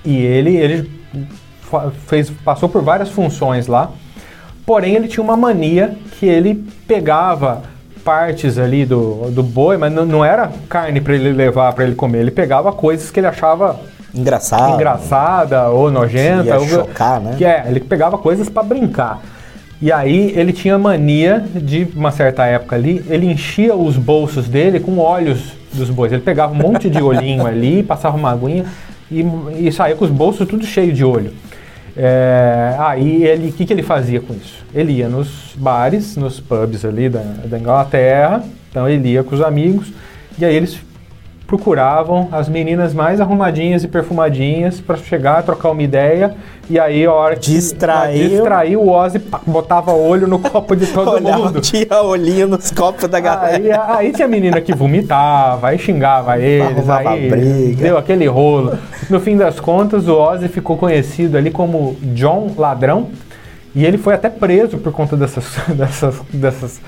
E 0.03 0.15
ele, 0.17 0.55
ele 0.57 0.91
fez, 2.07 2.29
passou 2.43 2.67
por 2.67 2.81
várias 2.81 3.09
funções 3.09 3.67
lá, 3.67 3.91
porém 4.65 4.95
ele 4.95 5.07
tinha 5.07 5.23
uma 5.23 5.37
mania 5.37 5.95
que 6.19 6.25
ele 6.25 6.55
pegava 6.87 7.63
partes 8.03 8.57
ali 8.57 8.85
do, 8.85 9.29
do 9.31 9.43
boi, 9.43 9.77
mas 9.77 9.93
não, 9.93 10.05
não 10.05 10.25
era 10.25 10.51
carne 10.67 10.99
para 10.99 11.13
ele 11.13 11.31
levar 11.31 11.71
para 11.73 11.83
ele 11.83 11.95
comer, 11.95 12.19
ele 12.19 12.31
pegava 12.31 12.71
coisas 12.73 13.11
que 13.11 13.19
ele 13.19 13.27
achava 13.27 13.79
Engraçado. 14.13 14.73
engraçada 14.73 15.69
ou 15.69 15.89
nojenta. 15.89 16.45
Ia 16.49 16.59
ou- 16.59 16.67
chocar, 16.67 17.19
né? 17.21 17.35
Que 17.37 17.45
é, 17.45 17.63
ele 17.67 17.79
pegava 17.79 18.17
coisas 18.17 18.49
para 18.49 18.63
brincar. 18.63 19.21
E 19.81 19.91
aí 19.91 20.33
ele 20.35 20.53
tinha 20.53 20.77
mania 20.77 21.43
de, 21.55 21.87
uma 21.95 22.11
certa 22.11 22.45
época 22.45 22.75
ali, 22.75 23.03
ele 23.09 23.25
enchia 23.25 23.75
os 23.75 23.97
bolsos 23.97 24.47
dele 24.47 24.79
com 24.79 24.99
óleos 24.99 25.53
dos 25.73 25.89
bois. 25.89 26.11
Ele 26.11 26.21
pegava 26.21 26.53
um 26.53 26.57
monte 26.57 26.89
de 26.89 27.01
olhinho 27.01 27.45
ali, 27.47 27.81
passava 27.81 28.15
uma 28.15 28.31
aguinha 28.31 28.65
e, 29.11 29.67
e 29.67 29.71
saía 29.71 29.95
com 29.95 30.05
os 30.05 30.11
bolsos 30.11 30.47
tudo 30.47 30.65
cheio 30.65 30.93
de 30.93 31.03
olho. 31.03 31.33
É, 31.95 32.75
aí 32.79 33.25
ele, 33.25 33.49
o 33.49 33.51
que, 33.51 33.65
que 33.65 33.73
ele 33.73 33.83
fazia 33.83 34.21
com 34.21 34.33
isso? 34.33 34.65
Ele 34.73 34.93
ia 34.93 35.09
nos 35.09 35.53
bares, 35.57 36.15
nos 36.15 36.39
pubs 36.39 36.85
ali 36.85 37.09
da, 37.09 37.21
da 37.45 37.59
Inglaterra, 37.59 38.43
então 38.69 38.87
ele 38.87 39.09
ia 39.09 39.23
com 39.23 39.35
os 39.35 39.41
amigos 39.41 39.91
e 40.39 40.45
aí 40.45 40.55
eles 40.55 40.79
procuravam 41.51 42.29
as 42.31 42.47
meninas 42.47 42.93
mais 42.93 43.19
arrumadinhas 43.19 43.83
e 43.83 43.87
perfumadinhas 43.89 44.79
para 44.79 44.95
chegar, 44.95 45.43
trocar 45.43 45.71
uma 45.71 45.83
ideia 45.83 46.33
e 46.69 46.79
aí 46.79 47.05
a 47.05 47.11
hora 47.11 47.35
que 47.35 47.51
Distraiu. 47.51 48.29
distraiu 48.29 48.81
o 48.81 48.89
Ozzy 48.89 49.19
pá, 49.19 49.41
botava 49.45 49.91
olho 49.91 50.27
no 50.27 50.39
copo 50.39 50.77
de 50.77 50.87
todo 50.95 51.11
Olhava, 51.11 51.37
mundo. 51.47 51.59
tinha 51.59 52.01
olhinho 52.01 52.47
nos 52.47 52.71
copos 52.71 53.05
da 53.09 53.19
galera. 53.19 53.57
Aí, 53.57 53.69
aí 54.07 54.13
tinha 54.13 54.29
menina 54.29 54.61
que 54.61 54.73
vomitava, 54.73 55.67
aí 55.67 55.77
xingava 55.77 56.39
eles, 56.39 56.89
aí 56.89 57.29
briga. 57.29 57.83
deu 57.83 57.97
aquele 57.97 58.27
rolo. 58.27 58.77
No 59.09 59.19
fim 59.19 59.35
das 59.35 59.59
contas, 59.59 60.07
o 60.07 60.15
Ozzy 60.17 60.47
ficou 60.47 60.77
conhecido 60.77 61.37
ali 61.37 61.51
como 61.51 61.97
John 62.15 62.51
Ladrão 62.57 63.09
e 63.75 63.85
ele 63.85 63.97
foi 63.97 64.13
até 64.13 64.29
preso 64.29 64.77
por 64.77 64.93
conta 64.93 65.17
dessas, 65.17 65.45
dessas, 65.75 66.15
dessas, 66.31 66.81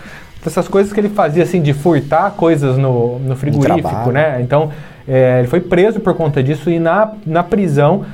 dessas 0.43 0.67
coisas 0.67 0.91
que 0.91 1.00
ele 1.00 1.09
fazia, 1.09 1.43
assim, 1.43 1.62
de 1.62 1.73
furtar 1.73 2.31
coisas 2.31 2.77
no, 2.77 3.19
no 3.19 3.35
frigorífico, 3.35 4.12
né? 4.12 4.41
Então, 4.41 4.69
é, 5.07 5.39
ele 5.39 5.47
foi 5.47 5.59
preso 5.62 6.00
por 6.00 6.13
conta 6.13 6.41
disso 6.43 6.69
e 6.69 6.79
na, 6.79 7.12
na 7.25 7.43
prisão 7.43 8.05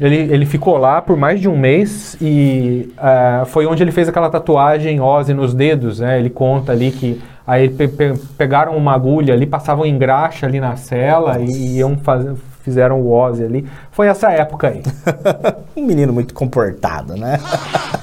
ele, 0.00 0.16
ele 0.16 0.46
ficou 0.46 0.76
lá 0.78 1.00
por 1.00 1.16
mais 1.16 1.40
de 1.40 1.48
um 1.48 1.56
mês 1.56 2.16
e 2.20 2.90
ah, 2.98 3.44
foi 3.46 3.66
onde 3.66 3.82
ele 3.82 3.92
fez 3.92 4.08
aquela 4.08 4.28
tatuagem 4.30 5.00
Ozzy 5.00 5.32
nos 5.34 5.54
dedos, 5.54 6.00
né? 6.00 6.18
Ele 6.18 6.30
conta 6.30 6.72
ali 6.72 6.90
que 6.90 7.20
aí 7.46 7.68
pe- 7.68 7.86
pe- 7.88 8.14
pegaram 8.36 8.76
uma 8.76 8.92
agulha 8.94 9.34
ali, 9.34 9.46
passavam 9.46 9.84
em 9.86 9.96
graxa 9.96 10.46
ali 10.46 10.58
na 10.58 10.74
cela 10.76 11.38
e 11.40 11.76
iam 11.78 11.96
fazer, 11.98 12.32
fizeram 12.64 13.00
o 13.00 13.12
Ozzy 13.12 13.44
ali. 13.44 13.66
Foi 13.92 14.08
essa 14.08 14.30
época 14.32 14.68
aí. 14.68 14.82
Um 15.76 15.86
menino 15.86 16.12
muito 16.12 16.34
comportado, 16.34 17.16
né? 17.16 17.38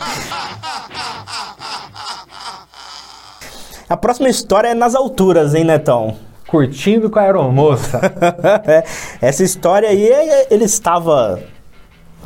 A 3.90 3.98
próxima 3.98 4.30
história 4.30 4.70
é 4.70 4.74
nas 4.74 4.94
alturas, 4.96 5.56
hein, 5.56 5.64
Netão? 5.64 6.16
Curtindo 6.48 7.10
com 7.10 7.20
a 7.20 7.24
aeromoça. 7.24 8.00
É, 8.68 8.84
Essa 9.22 9.44
história 9.44 9.90
aí, 9.90 10.08
é- 10.08 10.48
ele 10.52 10.66
estava 10.66 11.40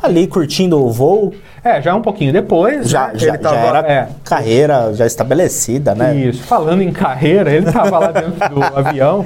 ali 0.02 0.26
curtindo 0.26 0.78
o 0.82 0.90
voo, 0.92 1.32
É, 1.62 1.80
já 1.80 1.94
um 1.94 2.02
pouquinho 2.02 2.32
depois. 2.32 2.88
já, 2.90 3.08
né? 3.08 3.18
já, 3.18 3.38
tava- 3.38 3.54
já 3.56 3.60
era 3.62 3.78
é, 3.92 4.08
carreira 4.22 4.92
já 4.94 5.06
estabelecida, 5.06 5.94
né? 5.94 6.14
Isso, 6.14 6.42
falando 6.42 6.82
em 6.82 6.92
carreira, 6.92 7.50
ele 7.50 7.70
tava 7.72 7.98
lá 7.98 8.12
dentro 8.12 8.48
do 8.50 8.62
avião, 8.78 9.24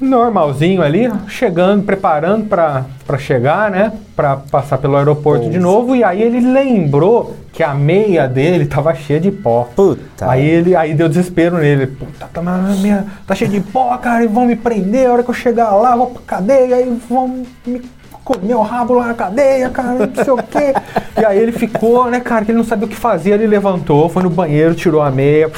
normalzinho 0.00 0.82
ali, 0.82 1.10
chegando, 1.28 1.82
preparando 1.82 2.46
para 2.46 2.84
chegar, 3.18 3.70
né? 3.70 3.92
Para 4.16 4.36
passar 4.36 4.78
pelo 4.78 4.96
aeroporto 4.96 5.48
de 5.50 5.58
novo, 5.58 5.94
e 5.94 6.02
aí 6.02 6.22
ele 6.22 6.40
lembrou 6.40 7.36
que 7.52 7.62
a 7.62 7.74
meia 7.74 8.26
dele 8.26 8.66
tava 8.66 8.94
cheia 8.94 9.20
de 9.20 9.30
pó. 9.30 9.68
Puta. 9.74 10.30
Aí 10.30 10.44
ele 10.44 10.74
aí 10.74 10.94
deu 10.94 11.08
desespero 11.08 11.58
nele. 11.58 11.86
Puta, 11.86 12.28
tá, 12.32 12.40
na 12.40 12.58
minha, 12.76 13.06
tá 13.26 13.34
cheio 13.34 13.50
de 13.50 13.60
pó, 13.60 13.96
cara, 13.98 14.24
e 14.24 14.28
vão 14.28 14.46
me 14.46 14.56
prender, 14.56 15.06
a 15.06 15.12
hora 15.12 15.22
que 15.22 15.30
eu 15.30 15.34
chegar 15.34 15.70
lá, 15.72 15.94
vou 15.96 16.08
pra 16.08 16.22
cadeia, 16.26 16.76
aí 16.76 17.00
vão 17.08 17.44
me 17.66 17.82
comer 18.24 18.54
o 18.54 18.62
rabo 18.62 18.94
lá 18.94 19.08
na 19.08 19.14
cadeia, 19.14 19.68
cara, 19.70 20.06
não 20.06 20.24
sei 20.24 20.32
o 20.32 20.36
quê. 20.36 20.74
E 21.20 21.24
aí 21.24 21.38
ele 21.38 21.52
ficou, 21.52 22.10
né, 22.10 22.20
cara, 22.20 22.44
que 22.44 22.50
ele 22.52 22.58
não 22.58 22.64
sabia 22.64 22.86
o 22.86 22.88
que 22.88 22.96
fazer, 22.96 23.32
ele 23.32 23.46
levantou, 23.46 24.08
foi 24.08 24.22
no 24.22 24.30
banheiro, 24.30 24.74
tirou 24.74 25.02
a 25.02 25.10
meia, 25.10 25.50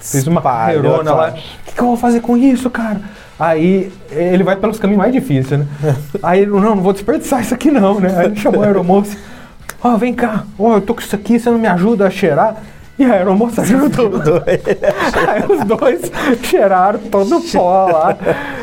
fez 0.00 0.26
uma 0.26 0.40
Espalhou 0.40 0.82
carreirona 0.82 1.12
lá. 1.12 1.28
O 1.30 1.32
que, 1.66 1.74
que 1.74 1.80
eu 1.80 1.86
vou 1.86 1.96
fazer 1.96 2.20
com 2.20 2.36
isso, 2.36 2.70
cara? 2.70 3.00
Aí 3.38 3.90
ele 4.10 4.44
vai 4.44 4.54
pelos 4.56 4.78
caminhos 4.78 4.98
mais 4.98 5.12
difíceis, 5.12 5.60
né? 5.60 5.66
Aí 6.22 6.42
ele, 6.42 6.50
não, 6.52 6.60
não 6.60 6.76
vou 6.82 6.92
desperdiçar 6.92 7.40
isso 7.40 7.52
aqui 7.54 7.70
não, 7.70 7.98
né? 8.00 8.14
Aí 8.16 8.26
ele 8.26 8.36
chamou 8.36 8.62
a 8.62 8.66
aeromoça, 8.66 9.16
ó, 9.82 9.96
vem 9.96 10.14
cá, 10.14 10.44
ó, 10.58 10.74
eu 10.74 10.80
tô 10.80 10.94
com 10.94 11.00
isso 11.00 11.14
aqui, 11.16 11.38
você 11.38 11.50
não 11.50 11.58
me 11.58 11.66
ajuda 11.66 12.06
a 12.06 12.10
cheirar? 12.10 12.56
E 12.96 13.04
a 13.04 13.12
aeromoça 13.14 13.62
ajudou. 13.62 14.12
Aí 14.46 15.42
os 15.48 15.64
dois 15.64 16.00
cheiraram 16.44 17.00
todo 17.10 17.38
o 17.38 17.42
pó 17.42 17.88
lá. 17.92 18.16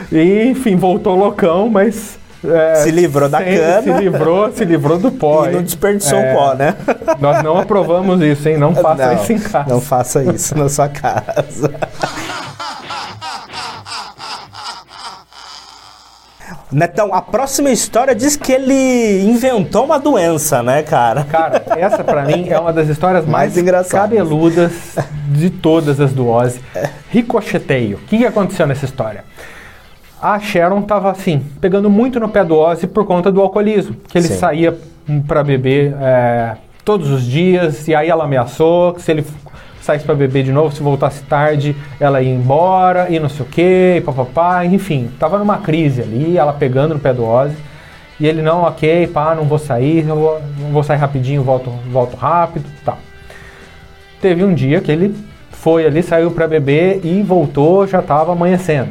E, 0.10 0.46
enfim, 0.50 0.78
voltou 0.78 1.18
loucão, 1.18 1.68
mas. 1.70 2.18
é, 2.42 2.75
Se 2.75 2.92
livrou 2.92 3.28
da 3.28 3.40
cana. 3.44 3.82
Se 3.82 3.92
livrou, 3.92 4.51
se 4.54 4.63
livrou 4.63 4.98
do 4.98 5.12
pó. 5.12 5.48
E 5.48 5.51
não 5.51 5.60
hein? 5.60 5.66
desperdiçou 5.66 6.18
É, 6.18 6.32
o 6.32 6.38
pó, 6.38 6.54
né? 6.54 6.75
Nós 7.20 7.44
não 7.44 7.58
aprovamos 7.60 8.22
isso, 8.22 8.48
hein? 8.48 8.56
Não 8.58 8.74
faça 8.74 9.06
não, 9.08 9.22
isso 9.22 9.34
em 9.34 9.40
casa. 9.40 9.70
não 9.70 9.82
faça 9.82 10.24
isso 10.24 10.58
na 10.58 10.70
sua 10.70 10.88
casa. 10.88 11.70
Netão, 16.72 17.13
a 17.13 17.22
próxima 17.22 17.70
história 17.70 18.16
diz 18.16 18.38
que 18.38 18.51
ele 18.54 19.24
inventou 19.24 19.84
uma 19.84 20.00
doença, 20.00 20.63
né, 20.63 20.82
cara? 20.82 21.25
Cara, 21.25 21.62
essa 21.78 22.01
pra 22.01 22.24
mim 22.24 22.48
é 22.48 22.58
uma 22.58 22.72
das 22.72 22.88
histórias 22.88 23.25
mais, 23.25 23.51
Mais 23.51 23.58
engraçadas. 23.58 24.18
cabeludas 24.18 24.72
de 25.28 25.50
todas 25.50 26.00
as 26.00 26.13
do 26.13 26.30
Ozzy. 26.30 26.62
Ricocheteio. 27.10 27.98
O 27.98 28.01
que, 28.08 28.20
que 28.20 28.25
aconteceu 28.25 28.66
nessa 28.66 28.86
história? 28.86 29.25
A 30.22 30.40
Sharon 30.40 30.82
tava 30.84 31.12
assim, 31.12 31.44
pegando 31.60 31.90
muito 31.90 32.20
no 32.20 32.30
pé 32.30 32.44
do 32.44 32.56
Ozzy 32.58 32.88
por 32.88 33.06
conta 33.06 33.32
do 33.32 33.42
alcoolismo. 33.42 33.98
Que 34.08 34.18
ele 34.20 34.28
Sim. 34.28 34.38
saía 34.38 34.78
pra 35.28 35.44
beber 35.44 35.94
é, 36.00 36.56
todos 36.86 37.10
os 37.10 37.24
dias, 37.25 37.88
e 37.88 37.94
aí 37.96 38.08
ela 38.10 38.24
ameaçou 38.24 38.94
que 38.94 39.01
se 39.01 39.12
ele 39.12 39.25
saísse 39.81 40.05
pra 40.05 40.15
beber 40.15 40.43
de 40.43 40.51
novo, 40.51 40.73
se 40.73 40.81
voltasse 40.81 41.23
tarde, 41.23 41.75
ela 42.00 42.21
ia 42.21 42.33
embora, 42.33 43.07
e 43.09 43.19
não 43.19 43.27
sei 43.27 43.45
o 43.45 43.50
que, 43.50 43.95
e 43.97 44.01
papapá, 44.01 44.63
enfim, 44.65 45.09
tava 45.19 45.38
numa 45.38 45.57
crise 45.57 46.01
ali, 46.01 46.38
ela 46.38 46.53
pegando 46.53 46.93
no 46.93 47.00
pé 47.00 47.13
do 47.13 47.25
Ozzy. 47.25 47.57
E 48.19 48.27
ele, 48.27 48.43
não, 48.43 48.61
ok, 48.61 49.07
pá, 49.07 49.33
não 49.33 49.45
vou 49.45 49.57
sair, 49.57 50.07
eu 50.07 50.15
vou, 50.15 50.41
vou 50.71 50.83
sair 50.83 50.97
rapidinho, 50.97 51.41
volto, 51.41 51.71
volto 51.91 52.15
rápido, 52.15 52.65
tá. 52.85 52.95
Teve 54.21 54.43
um 54.43 54.53
dia 54.53 54.79
que 54.79 54.91
ele 54.91 55.15
foi 55.50 55.85
ali, 55.88 56.03
saiu 56.03 56.29
para 56.29 56.47
beber 56.47 57.01
e 57.03 57.23
voltou, 57.23 57.88
já 57.88 58.01
tava 58.01 58.31
amanhecendo. 58.31 58.89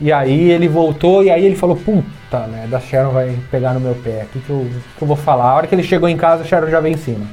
E 0.00 0.12
aí 0.12 0.50
ele 0.50 0.68
voltou 0.68 1.24
e 1.24 1.30
aí 1.30 1.44
ele 1.44 1.56
falou, 1.56 1.74
puta 1.74 2.46
merda, 2.46 2.76
a 2.76 2.80
Sharon 2.80 3.10
vai 3.10 3.36
pegar 3.50 3.74
no 3.74 3.80
meu 3.80 3.96
pé, 3.96 4.26
o 4.26 4.32
que, 4.32 4.38
que, 4.38 4.50
eu, 4.50 4.68
que 4.96 5.02
eu 5.02 5.08
vou 5.08 5.16
falar? 5.16 5.50
A 5.50 5.54
hora 5.56 5.66
que 5.66 5.74
ele 5.74 5.82
chegou 5.82 6.08
em 6.08 6.16
casa, 6.16 6.44
a 6.44 6.46
Sharon 6.46 6.70
já 6.70 6.78
veio 6.78 6.94
em 6.94 6.98
cima. 6.98 7.26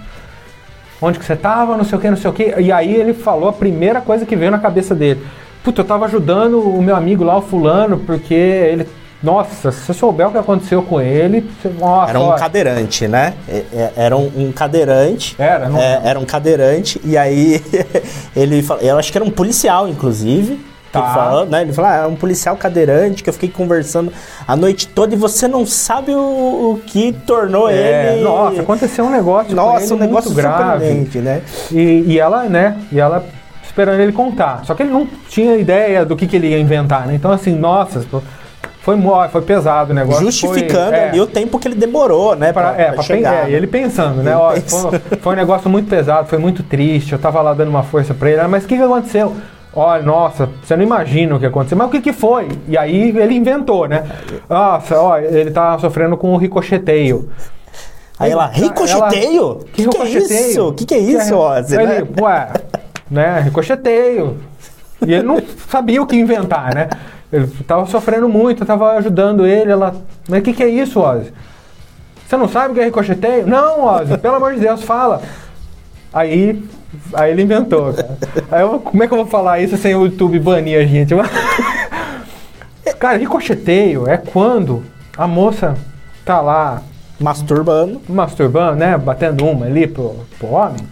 Onde 1.02 1.20
que 1.20 1.26
você 1.26 1.36
tava, 1.36 1.76
não 1.78 1.84
sei 1.84 1.98
o 1.98 2.02
que, 2.02 2.10
não 2.10 2.18
sei 2.18 2.30
o 2.30 2.34
que. 2.34 2.54
E 2.60 2.72
aí 2.72 2.94
ele 2.96 3.14
falou 3.14 3.50
a 3.50 3.54
primeira 3.54 4.00
coisa 4.02 4.26
que 4.26 4.36
veio 4.36 4.52
na 4.52 4.60
cabeça 4.60 4.96
dele. 4.96 5.22
Puta, 5.64 5.82
eu 5.82 5.86
tava 5.86 6.06
ajudando 6.06 6.60
o 6.60 6.82
meu 6.82 6.96
amigo 6.96 7.24
lá, 7.24 7.38
o 7.38 7.42
fulano, 7.42 7.98
porque 8.00 8.34
ele 8.34 8.88
nossa, 9.24 9.72
se 9.72 9.80
você 9.82 9.94
souber 9.94 10.28
o 10.28 10.32
que 10.32 10.38
aconteceu 10.38 10.84
com 10.84 11.02
ele, 11.02 11.50
você, 11.60 11.70
nossa, 11.80 12.12
Era 12.12 12.20
um 12.20 12.28
olha. 12.28 12.38
cadeirante, 12.40 13.08
né? 13.08 13.34
É- 13.50 13.64
é- 13.74 13.92
Era 13.96 14.16
um, 14.16 14.30
um 14.36 14.52
cadeirante. 14.52 15.36
Era, 15.40 15.68
não- 15.68 15.80
É, 15.80 16.02
era 16.04 16.20
um 16.20 16.26
cadeirante. 16.26 17.02
E 17.04 17.18
aí 17.18 17.60
ele 18.36 18.62
falou. 18.62 18.84
Eu 18.84 19.00
acho 19.00 19.12
que 19.12 19.18
era 19.18 19.26
um 19.26 19.32
policial, 19.32 19.88
inclusive. 19.88 20.60
Tá. 21.02 21.14
falou, 21.14 21.46
né? 21.46 21.62
Ele 21.62 21.74
falou: 21.74 21.92
ah, 21.92 21.96
é 21.96 22.08
um 22.08 22.16
policial 22.16 22.56
cadeirante 22.56 23.24
que 23.24 23.30
eu 23.30 23.34
fiquei 23.34 23.50
conversando 23.50 24.12
a 24.48 24.56
noite 24.56 24.88
toda 24.88 25.14
e 25.14 25.18
você 25.18 25.48
não 25.48 25.66
sabe 25.66 26.14
o, 26.14 26.20
o 26.20 26.82
que 26.86 27.12
tornou 27.26 27.70
É, 27.70 28.14
ele. 28.14 28.24
Nossa, 28.24 28.62
aconteceu 28.62 29.06
um 29.06 29.10
negócio 29.12 29.56
Nossa, 29.56 29.86
ele 29.86 29.94
um 29.94 29.98
negócio 29.98 30.32
muito 30.32 30.42
grave. 30.42 30.86
né? 31.22 31.42
E, 31.72 32.04
e 32.08 32.20
ela, 32.20 32.44
né? 32.44 32.78
E 32.92 33.00
ela 33.00 33.26
esperando 33.76 34.00
ele 34.00 34.14
contar. 34.14 34.62
Só 34.64 34.74
que 34.74 34.84
ele 34.84 34.92
não 34.92 35.06
tinha 35.28 35.58
ideia 35.58 36.06
do 36.06 36.16
que, 36.16 36.26
que 36.28 36.36
ele 36.38 36.48
ia 36.48 36.60
inventar, 36.60 37.06
né? 37.06 37.14
Então, 37.16 37.30
assim, 37.32 37.54
nossa, 37.54 38.06
foi, 38.86 38.96
foi 39.32 39.42
pesado 39.42 39.92
o 39.92 39.96
negócio. 39.96 40.24
Justificando 40.24 40.90
foi, 40.92 40.98
é, 40.98 41.10
ali 41.10 41.20
o 41.20 41.26
tempo 41.26 41.58
que 41.58 41.68
ele 41.68 41.76
demorou, 41.76 42.36
né? 42.36 42.54
Pra, 42.54 42.76
é, 42.78 42.92
pra 42.92 43.04
chegar. 43.04 43.50
é, 43.50 43.52
e 43.52 43.54
ele 43.56 43.68
pensando, 43.68 44.22
né? 44.22 44.32
Ele 44.32 44.40
Ó, 44.40 44.52
foi, 44.62 45.18
foi 45.18 45.34
um 45.34 45.36
negócio 45.36 45.70
muito 45.70 45.90
pesado, 45.90 46.28
foi 46.30 46.38
muito 46.38 46.62
triste. 46.62 47.12
Eu 47.12 47.20
tava 47.20 47.42
lá 47.42 47.54
dando 47.54 47.70
uma 47.70 47.84
força 47.84 48.14
pra 48.14 48.30
ele, 48.30 48.40
ah, 48.40 48.48
mas 48.48 48.64
o 48.64 48.68
que, 48.68 48.78
que 48.78 48.84
aconteceu? 48.84 49.36
Olha, 49.76 50.02
nossa, 50.04 50.50
você 50.64 50.76
não 50.78 50.84
imagina 50.84 51.36
o 51.36 51.40
que 51.40 51.46
aconteceu. 51.46 51.78
Mas 51.78 51.88
o 51.88 51.92
que, 51.92 52.00
que 52.00 52.14
foi? 52.14 52.48
E 52.68 52.78
aí 52.78 53.10
ele 53.18 53.34
inventou, 53.36 53.88
né? 53.88 54.06
Nossa, 54.50 55.00
ó, 55.00 55.18
ele 55.18 55.52
tá 55.52 55.78
sofrendo 55.80 56.16
com 56.16 56.34
o 56.34 56.38
ricocheteio. 56.38 57.30
Aí 58.18 58.32
ela, 58.32 58.46
Ela- 58.46 58.54
ricocheteio? 58.54 59.60
Que 59.74 59.86
que, 59.86 59.90
que 59.90 60.18
é 60.18 60.20
isso? 60.20 60.74
Que 60.74 60.86
que 60.86 60.94
é 60.94 60.98
isso, 61.00 61.36
Ozzy? 61.36 61.76
Ele, 61.76 61.86
né? 61.86 62.08
ué, 62.22 62.48
né, 63.12 63.42
ricocheteio. 63.42 64.38
E 65.06 65.14
ele 65.14 65.24
não 65.24 65.42
sabia 65.70 66.02
o 66.02 66.08
que 66.08 66.16
inventar, 66.16 66.74
né? 66.74 66.88
Ele 67.32 67.48
tava 67.68 67.86
sofrendo 67.88 68.30
muito, 68.30 68.64
eu 68.64 68.68
tava 68.68 68.92
ajudando 68.94 69.46
ele, 69.46 69.70
ela... 69.72 69.94
Mas 70.30 70.40
o 70.40 70.44
que, 70.44 70.54
que 70.54 70.64
é 70.64 70.70
isso, 70.70 71.02
Ozzy? 71.02 71.34
Você 72.26 72.38
não 72.38 72.48
sabe 72.48 72.72
o 72.72 72.74
que 72.76 72.80
é 72.80 72.86
ricocheteio? 72.86 73.46
Não, 73.46 73.84
Ozzy, 73.84 74.18
pelo 74.18 74.36
amor 74.36 74.54
de 74.54 74.62
Deus, 74.62 74.82
fala. 74.84 75.22
Aí, 76.16 76.64
aí 77.14 77.32
ele 77.32 77.42
inventou, 77.42 77.94
cara. 77.94 78.18
Aí 78.50 78.62
eu, 78.62 78.80
como 78.80 79.04
é 79.04 79.08
que 79.08 79.14
eu 79.14 79.18
vou 79.18 79.28
falar 79.28 79.60
isso 79.60 79.76
sem 79.76 79.94
o 79.94 80.06
YouTube 80.06 80.40
banir 80.40 80.80
a 80.80 80.86
gente? 80.86 81.14
Cara, 82.98 83.18
ricocheteio 83.18 84.08
é 84.08 84.16
quando 84.16 84.82
a 85.18 85.28
moça 85.28 85.76
tá 86.24 86.40
lá 86.40 86.82
Masturbando. 87.20 88.02
masturbando, 88.08 88.78
né? 88.78 88.98
Batendo 88.98 89.46
uma 89.46 89.66
ali 89.66 89.88
pro, 89.88 90.16
pro 90.40 90.52
homem. 90.52 90.88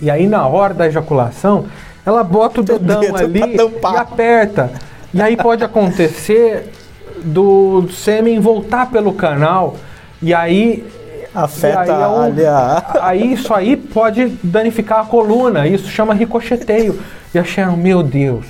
E 0.00 0.10
aí 0.10 0.26
na 0.26 0.46
hora 0.46 0.72
da 0.72 0.86
ejaculação, 0.86 1.66
ela 2.04 2.24
bota 2.24 2.62
o 2.62 2.64
dedão 2.64 3.00
dedo 3.00 3.16
ali 3.16 3.56
e 3.56 3.86
aperta. 3.96 4.70
E 5.12 5.20
aí 5.20 5.36
pode 5.36 5.62
acontecer 5.62 6.72
do 7.22 7.88
sêmen 7.90 8.40
voltar 8.40 8.90
pelo 8.90 9.12
canal. 9.12 9.76
E 10.22 10.32
aí. 10.32 10.82
Afeta 11.44 11.86
e 11.86 11.90
aí, 11.90 12.02
é 12.02 12.06
um- 12.08 12.20
ali 12.22 12.46
a- 12.46 12.98
aí 13.02 13.32
isso 13.32 13.52
aí 13.54 13.76
pode 13.76 14.28
danificar 14.42 15.00
a 15.00 15.04
coluna. 15.04 15.66
Isso 15.66 15.88
chama 15.90 16.14
ricocheteio. 16.14 16.98
E 17.34 17.38
a 17.38 17.44
Sharon, 17.44 17.76
meu 17.76 18.02
Deus, 18.02 18.46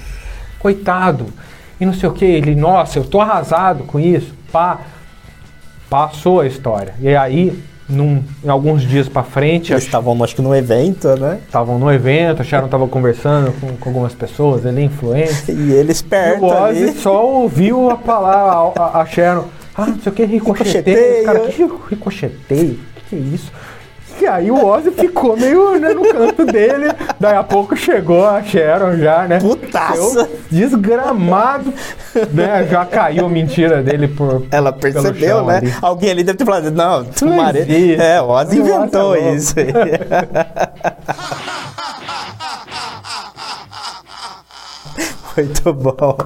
coitado. 0.58 1.26
E 1.80 1.84
não 1.84 1.92
sei 1.92 2.08
o 2.08 2.12
que. 2.12 2.24
Ele, 2.24 2.54
nossa, 2.54 2.98
eu 2.98 3.04
tô 3.04 3.20
arrasado 3.20 3.84
com 3.84 3.98
isso. 4.00 4.32
Pá. 4.52 4.78
Passou 5.88 6.40
a 6.40 6.46
história. 6.46 6.94
E 7.00 7.14
aí, 7.14 7.62
num, 7.88 8.22
em 8.44 8.48
alguns 8.48 8.82
dias 8.82 9.08
pra 9.08 9.22
frente, 9.22 9.72
Eles 9.72 9.84
estavam, 9.84 10.20
acho 10.24 10.34
que, 10.34 10.42
num 10.42 10.54
evento, 10.54 11.08
né? 11.16 11.38
estavam 11.46 11.78
no 11.78 11.92
evento, 11.92 12.42
a 12.42 12.44
Sharon 12.44 12.66
tava 12.66 12.88
conversando 12.88 13.52
com, 13.60 13.68
com 13.76 13.88
algumas 13.90 14.12
pessoas 14.12 14.66
ali, 14.66 14.82
influentes. 14.84 15.46
E 15.48 15.72
ele 15.72 15.90
E 15.90 15.92
esperto 15.92 16.44
o 16.44 16.46
Ozzy 16.48 16.82
ali. 16.84 16.92
só 16.94 17.24
ouviu 17.24 17.88
a 17.90 17.96
palavra, 17.96 18.72
a, 18.82 19.00
a 19.02 19.06
Sharon, 19.06 19.44
ah, 19.76 19.86
não 19.86 20.00
sei 20.00 20.12
o 20.12 20.14
que, 20.14 20.24
ricocheteio. 20.24 20.96
Ricocheteio. 20.96 21.24
Cara, 21.24 21.40
que 21.40 21.68
ricocheteio? 21.90 22.78
Que 22.94 23.02
que 23.10 23.16
é 23.16 23.18
isso? 23.18 23.52
E 24.20 24.26
aí 24.26 24.50
o 24.50 24.64
Ozzy 24.64 24.90
ficou 24.92 25.36
meio 25.36 25.78
né, 25.78 25.92
no 25.92 26.00
canto 26.02 26.46
dele. 26.46 26.90
Daí 27.20 27.36
a 27.36 27.42
pouco 27.42 27.76
chegou 27.76 28.26
a 28.26 28.42
Sharon 28.42 28.96
já, 28.96 29.28
né? 29.28 29.38
Putaça. 29.38 30.26
Desgramado. 30.50 31.70
né? 32.32 32.66
Já 32.70 32.86
caiu 32.86 33.26
a 33.26 33.28
mentira 33.28 33.82
dele 33.82 34.08
por. 34.08 34.46
Ela 34.50 34.72
pelo 34.72 34.94
percebeu, 34.94 35.36
chão 35.36 35.44
né? 35.46 35.58
ali. 35.58 35.70
Alguém 35.82 36.10
ali 36.10 36.24
deve 36.24 36.38
ter 36.38 36.46
falado, 36.46 36.70
não, 36.70 37.04
tu 37.04 37.26
Não 37.26 37.36
marido. 37.36 37.70
É, 37.70 38.22
o 38.22 38.28
Ozzy 38.28 38.58
O 38.58 38.62
Ozzy 38.62 38.72
é 38.72 38.76
inventou 38.78 39.14
isso 39.16 39.54
aí. 39.60 39.66
Muito 45.36 45.72
bom. 45.74 46.16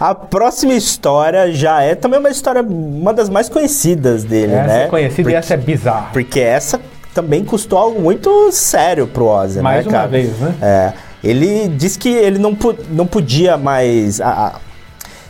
A 0.00 0.14
próxima 0.14 0.74
história 0.74 1.52
já 1.52 1.82
é 1.82 1.94
também 1.94 2.20
uma 2.20 2.30
história, 2.30 2.62
uma 2.62 3.12
das 3.12 3.28
mais 3.28 3.48
conhecidas 3.48 4.22
dele, 4.24 4.52
Essa 4.52 4.66
né? 4.66 4.84
é 4.84 4.86
conhecida 4.86 5.22
porque, 5.22 5.34
e 5.34 5.38
essa 5.38 5.54
é 5.54 5.56
bizarra. 5.56 6.08
porque 6.12 6.40
essa 6.40 6.80
também 7.12 7.44
custou 7.44 7.78
algo 7.78 8.00
muito 8.00 8.52
sério 8.52 9.06
pro 9.08 9.26
Ozzy, 9.26 9.60
Mais 9.60 9.84
né, 9.84 9.90
uma 9.90 9.98
cara? 9.98 10.08
vez, 10.08 10.38
né? 10.38 10.54
É. 10.62 10.92
Ele 11.22 11.66
disse 11.68 11.98
que 11.98 12.08
ele 12.08 12.38
não, 12.38 12.56
não 12.90 13.06
podia 13.06 13.56
mais. 13.56 14.20
A, 14.20 14.28
a- 14.28 14.54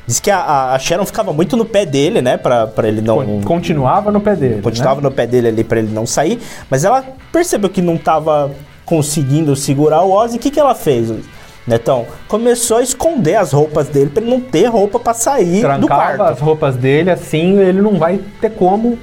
diz 0.06 0.20
que 0.20 0.30
a, 0.30 0.74
a 0.74 0.78
Sharon 0.78 1.06
ficava 1.06 1.32
muito 1.32 1.56
no 1.56 1.64
pé 1.64 1.86
dele, 1.86 2.20
né? 2.20 2.36
Pra, 2.36 2.66
pra 2.66 2.86
ele 2.88 3.00
não. 3.00 3.16
Con- 3.24 3.40
Continuava 3.42 4.10
no 4.12 4.20
pé 4.20 4.36
dele. 4.36 4.60
Continuava 4.60 5.00
né? 5.00 5.08
no 5.08 5.10
pé 5.10 5.26
dele 5.26 5.48
ali 5.48 5.64
pra 5.64 5.78
ele 5.78 5.90
não 5.90 6.04
sair, 6.06 6.38
mas 6.68 6.84
ela 6.84 7.02
percebeu 7.32 7.70
que 7.70 7.80
não 7.80 7.96
tava 7.96 8.50
conseguindo 8.84 9.56
segurar 9.56 10.02
o 10.02 10.12
Ozzy. 10.12 10.36
O 10.36 10.40
que, 10.40 10.50
que 10.50 10.60
ela 10.60 10.74
fez, 10.74 11.10
Netão? 11.68 12.06
Começou 12.26 12.78
a 12.78 12.82
esconder 12.82 13.36
as 13.36 13.52
roupas 13.52 13.88
dele 13.88 14.10
pra 14.10 14.22
ele 14.22 14.30
não 14.30 14.40
ter 14.40 14.66
roupa 14.66 14.98
pra 14.98 15.12
sair 15.14 15.56
do 15.56 15.60
Trancava 15.60 15.86
quarto. 15.86 16.22
as 16.22 16.40
roupas 16.40 16.76
dele, 16.76 17.10
assim 17.10 17.58
ele 17.58 17.82
não 17.82 17.98
vai 17.98 18.18
ter 18.40 18.50
como 18.50 18.98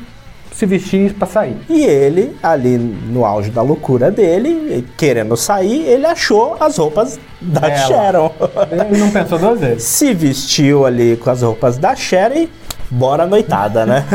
se 0.52 0.66
vestir 0.66 1.14
pra 1.14 1.28
sair. 1.28 1.58
E 1.70 1.84
ele, 1.84 2.36
ali 2.42 2.78
no 2.78 3.26
auge 3.26 3.50
da 3.50 3.62
loucura 3.62 4.10
dele, 4.10 4.88
querendo 4.98 5.36
sair, 5.36 5.86
ele 5.86 6.06
achou 6.06 6.56
as 6.60 6.78
roupas 6.78 7.20
da 7.42 7.60
Dela. 7.60 7.76
Sharon. 7.78 8.32
Ele 8.72 8.98
não 8.98 9.12
pensou 9.12 9.38
duas 9.38 9.60
vezes. 9.60 9.84
Se 9.84 10.14
vestiu 10.14 10.86
ali 10.86 11.18
com 11.18 11.30
as 11.30 11.42
roupas 11.42 11.78
da 11.78 11.94
Sharon 11.94 12.48
bora 12.90 13.26
noitada, 13.26 13.86
né? 13.86 14.06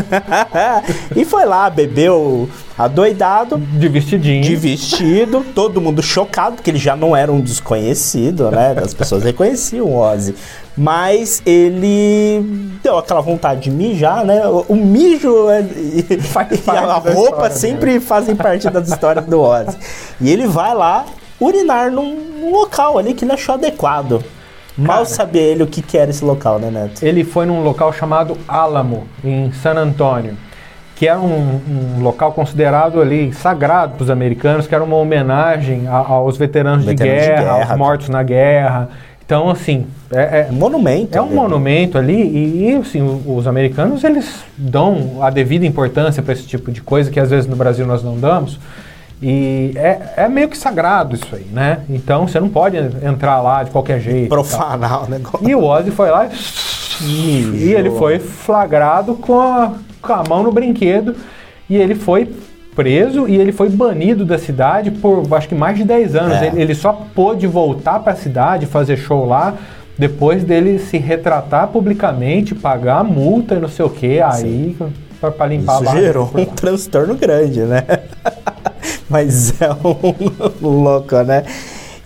e 1.14 1.24
foi 1.24 1.44
lá, 1.44 1.68
bebeu 1.68 2.48
adoidado, 2.78 3.58
De 3.58 3.88
vestidinho. 3.88 4.42
de 4.42 4.56
vestido, 4.56 5.44
todo 5.54 5.80
mundo 5.80 6.02
chocado, 6.02 6.56
porque 6.56 6.70
ele 6.70 6.78
já 6.78 6.96
não 6.96 7.14
era 7.14 7.30
um 7.30 7.40
desconhecido, 7.40 8.50
né? 8.50 8.74
As 8.82 8.94
pessoas 8.94 9.22
reconheciam 9.22 9.86
o 9.86 9.98
Ozzy. 9.98 10.34
Mas 10.76 11.42
ele 11.44 12.42
deu 12.82 12.96
aquela 12.96 13.20
vontade 13.20 13.62
de 13.62 13.70
mijar, 13.70 14.24
né? 14.24 14.42
O, 14.68 14.74
mijo 14.74 15.50
é- 15.50 15.60
e, 15.62 16.06
e 16.08 16.70
a 16.70 16.94
roupa 16.94 17.10
história 17.10 17.50
sempre 17.50 18.00
fazem 18.00 18.34
parte 18.34 18.70
das 18.70 18.88
histórias 18.88 19.26
do 19.26 19.40
Ozzy. 19.40 19.76
E 20.20 20.30
ele 20.30 20.46
vai 20.46 20.74
lá 20.74 21.04
urinar 21.38 21.90
num 21.90 22.50
local 22.50 22.96
ali 22.98 23.12
que 23.12 23.24
ele 23.24 23.32
achou 23.32 23.54
adequado. 23.56 24.24
Mal 24.86 25.04
sabia 25.06 25.42
ele 25.42 25.62
o 25.62 25.66
que, 25.66 25.82
que 25.82 25.96
era 25.98 26.10
esse 26.10 26.24
local, 26.24 26.58
né, 26.58 26.70
Neto? 26.70 27.02
Ele 27.02 27.24
foi 27.24 27.46
num 27.46 27.62
local 27.62 27.92
chamado 27.92 28.36
Álamo, 28.48 29.04
em 29.24 29.52
San 29.52 29.74
Antônio, 29.74 30.36
que 30.96 31.06
era 31.08 31.18
um, 31.18 31.60
um 31.98 32.02
local 32.02 32.32
considerado 32.32 33.00
ali 33.00 33.32
sagrado 33.32 33.94
para 33.94 34.04
os 34.04 34.10
americanos, 34.10 34.66
que 34.66 34.74
era 34.74 34.84
uma 34.84 34.96
homenagem 34.96 35.86
a- 35.88 35.96
aos 35.96 36.36
veteranos, 36.36 36.84
de, 36.84 36.90
Veteranos 36.90 37.22
de 37.22 37.28
guerra, 37.28 37.42
guerra, 37.54 37.70
aos 37.70 37.78
mortos 37.78 38.08
na 38.08 38.22
guerra. 38.22 38.88
Então, 39.24 39.48
assim, 39.48 39.86
é, 40.12 40.40
é- 40.40 40.48
Um 40.50 40.56
monumento. 40.56 41.16
É 41.16 41.20
um 41.22 41.26
ali. 41.26 41.34
monumento 41.34 41.96
ali 41.96 42.66
e, 42.68 42.74
assim, 42.74 43.22
os 43.26 43.46
americanos 43.46 44.02
eles 44.02 44.42
dão 44.58 45.18
a 45.22 45.30
devida 45.30 45.64
importância 45.64 46.22
para 46.22 46.32
esse 46.32 46.42
tipo 46.46 46.70
de 46.72 46.82
coisa 46.82 47.10
que 47.10 47.20
às 47.20 47.30
vezes 47.30 47.48
no 47.48 47.54
Brasil 47.56 47.86
nós 47.86 48.02
não 48.02 48.18
damos. 48.18 48.58
E 49.22 49.72
é, 49.76 50.14
é 50.16 50.28
meio 50.28 50.48
que 50.48 50.56
sagrado 50.56 51.14
isso 51.14 51.34
aí, 51.34 51.46
né? 51.52 51.80
Então 51.90 52.26
você 52.26 52.40
não 52.40 52.48
pode 52.48 52.76
entrar 52.76 53.40
lá 53.42 53.62
de 53.62 53.70
qualquer 53.70 54.00
jeito. 54.00 54.28
Profanar 54.28 55.04
o 55.04 55.10
negócio. 55.10 55.46
E 55.46 55.54
o 55.54 55.62
Ozzy 55.62 55.90
foi 55.90 56.10
lá 56.10 56.28
e, 57.02 57.66
e 57.66 57.74
ele 57.74 57.90
foi 57.90 58.18
flagrado 58.18 59.14
com 59.14 59.38
a, 59.38 59.74
com 60.00 60.12
a 60.12 60.24
mão 60.26 60.42
no 60.42 60.50
brinquedo 60.50 61.14
e 61.68 61.76
ele 61.76 61.94
foi 61.94 62.32
preso 62.74 63.28
e 63.28 63.36
ele 63.36 63.52
foi 63.52 63.68
banido 63.68 64.24
da 64.24 64.38
cidade 64.38 64.90
por 64.90 65.22
acho 65.32 65.48
que 65.48 65.54
mais 65.54 65.76
de 65.76 65.84
10 65.84 66.16
anos. 66.16 66.36
É. 66.38 66.46
Ele, 66.46 66.62
ele 66.62 66.74
só 66.74 66.92
pôde 67.14 67.46
voltar 67.46 67.98
para 68.00 68.14
a 68.14 68.16
cidade, 68.16 68.64
fazer 68.64 68.96
show 68.96 69.26
lá, 69.26 69.54
depois 69.98 70.44
dele 70.44 70.78
se 70.78 70.96
retratar 70.96 71.68
publicamente, 71.68 72.54
pagar 72.54 73.00
a 73.00 73.04
multa 73.04 73.54
e 73.54 73.60
não 73.60 73.68
sei 73.68 73.84
o 73.84 73.90
que, 73.90 74.18
aí 74.18 74.74
para 75.20 75.46
limpar 75.46 75.72
a 75.72 75.76
Isso 75.76 75.84
barra 75.84 76.00
gerou 76.00 76.30
um 76.34 76.44
transtorno 76.46 77.14
grande, 77.14 77.60
né? 77.60 77.84
Mas 79.08 79.60
é 79.60 79.70
um 79.72 80.14
louco, 80.82 81.16
né? 81.22 81.44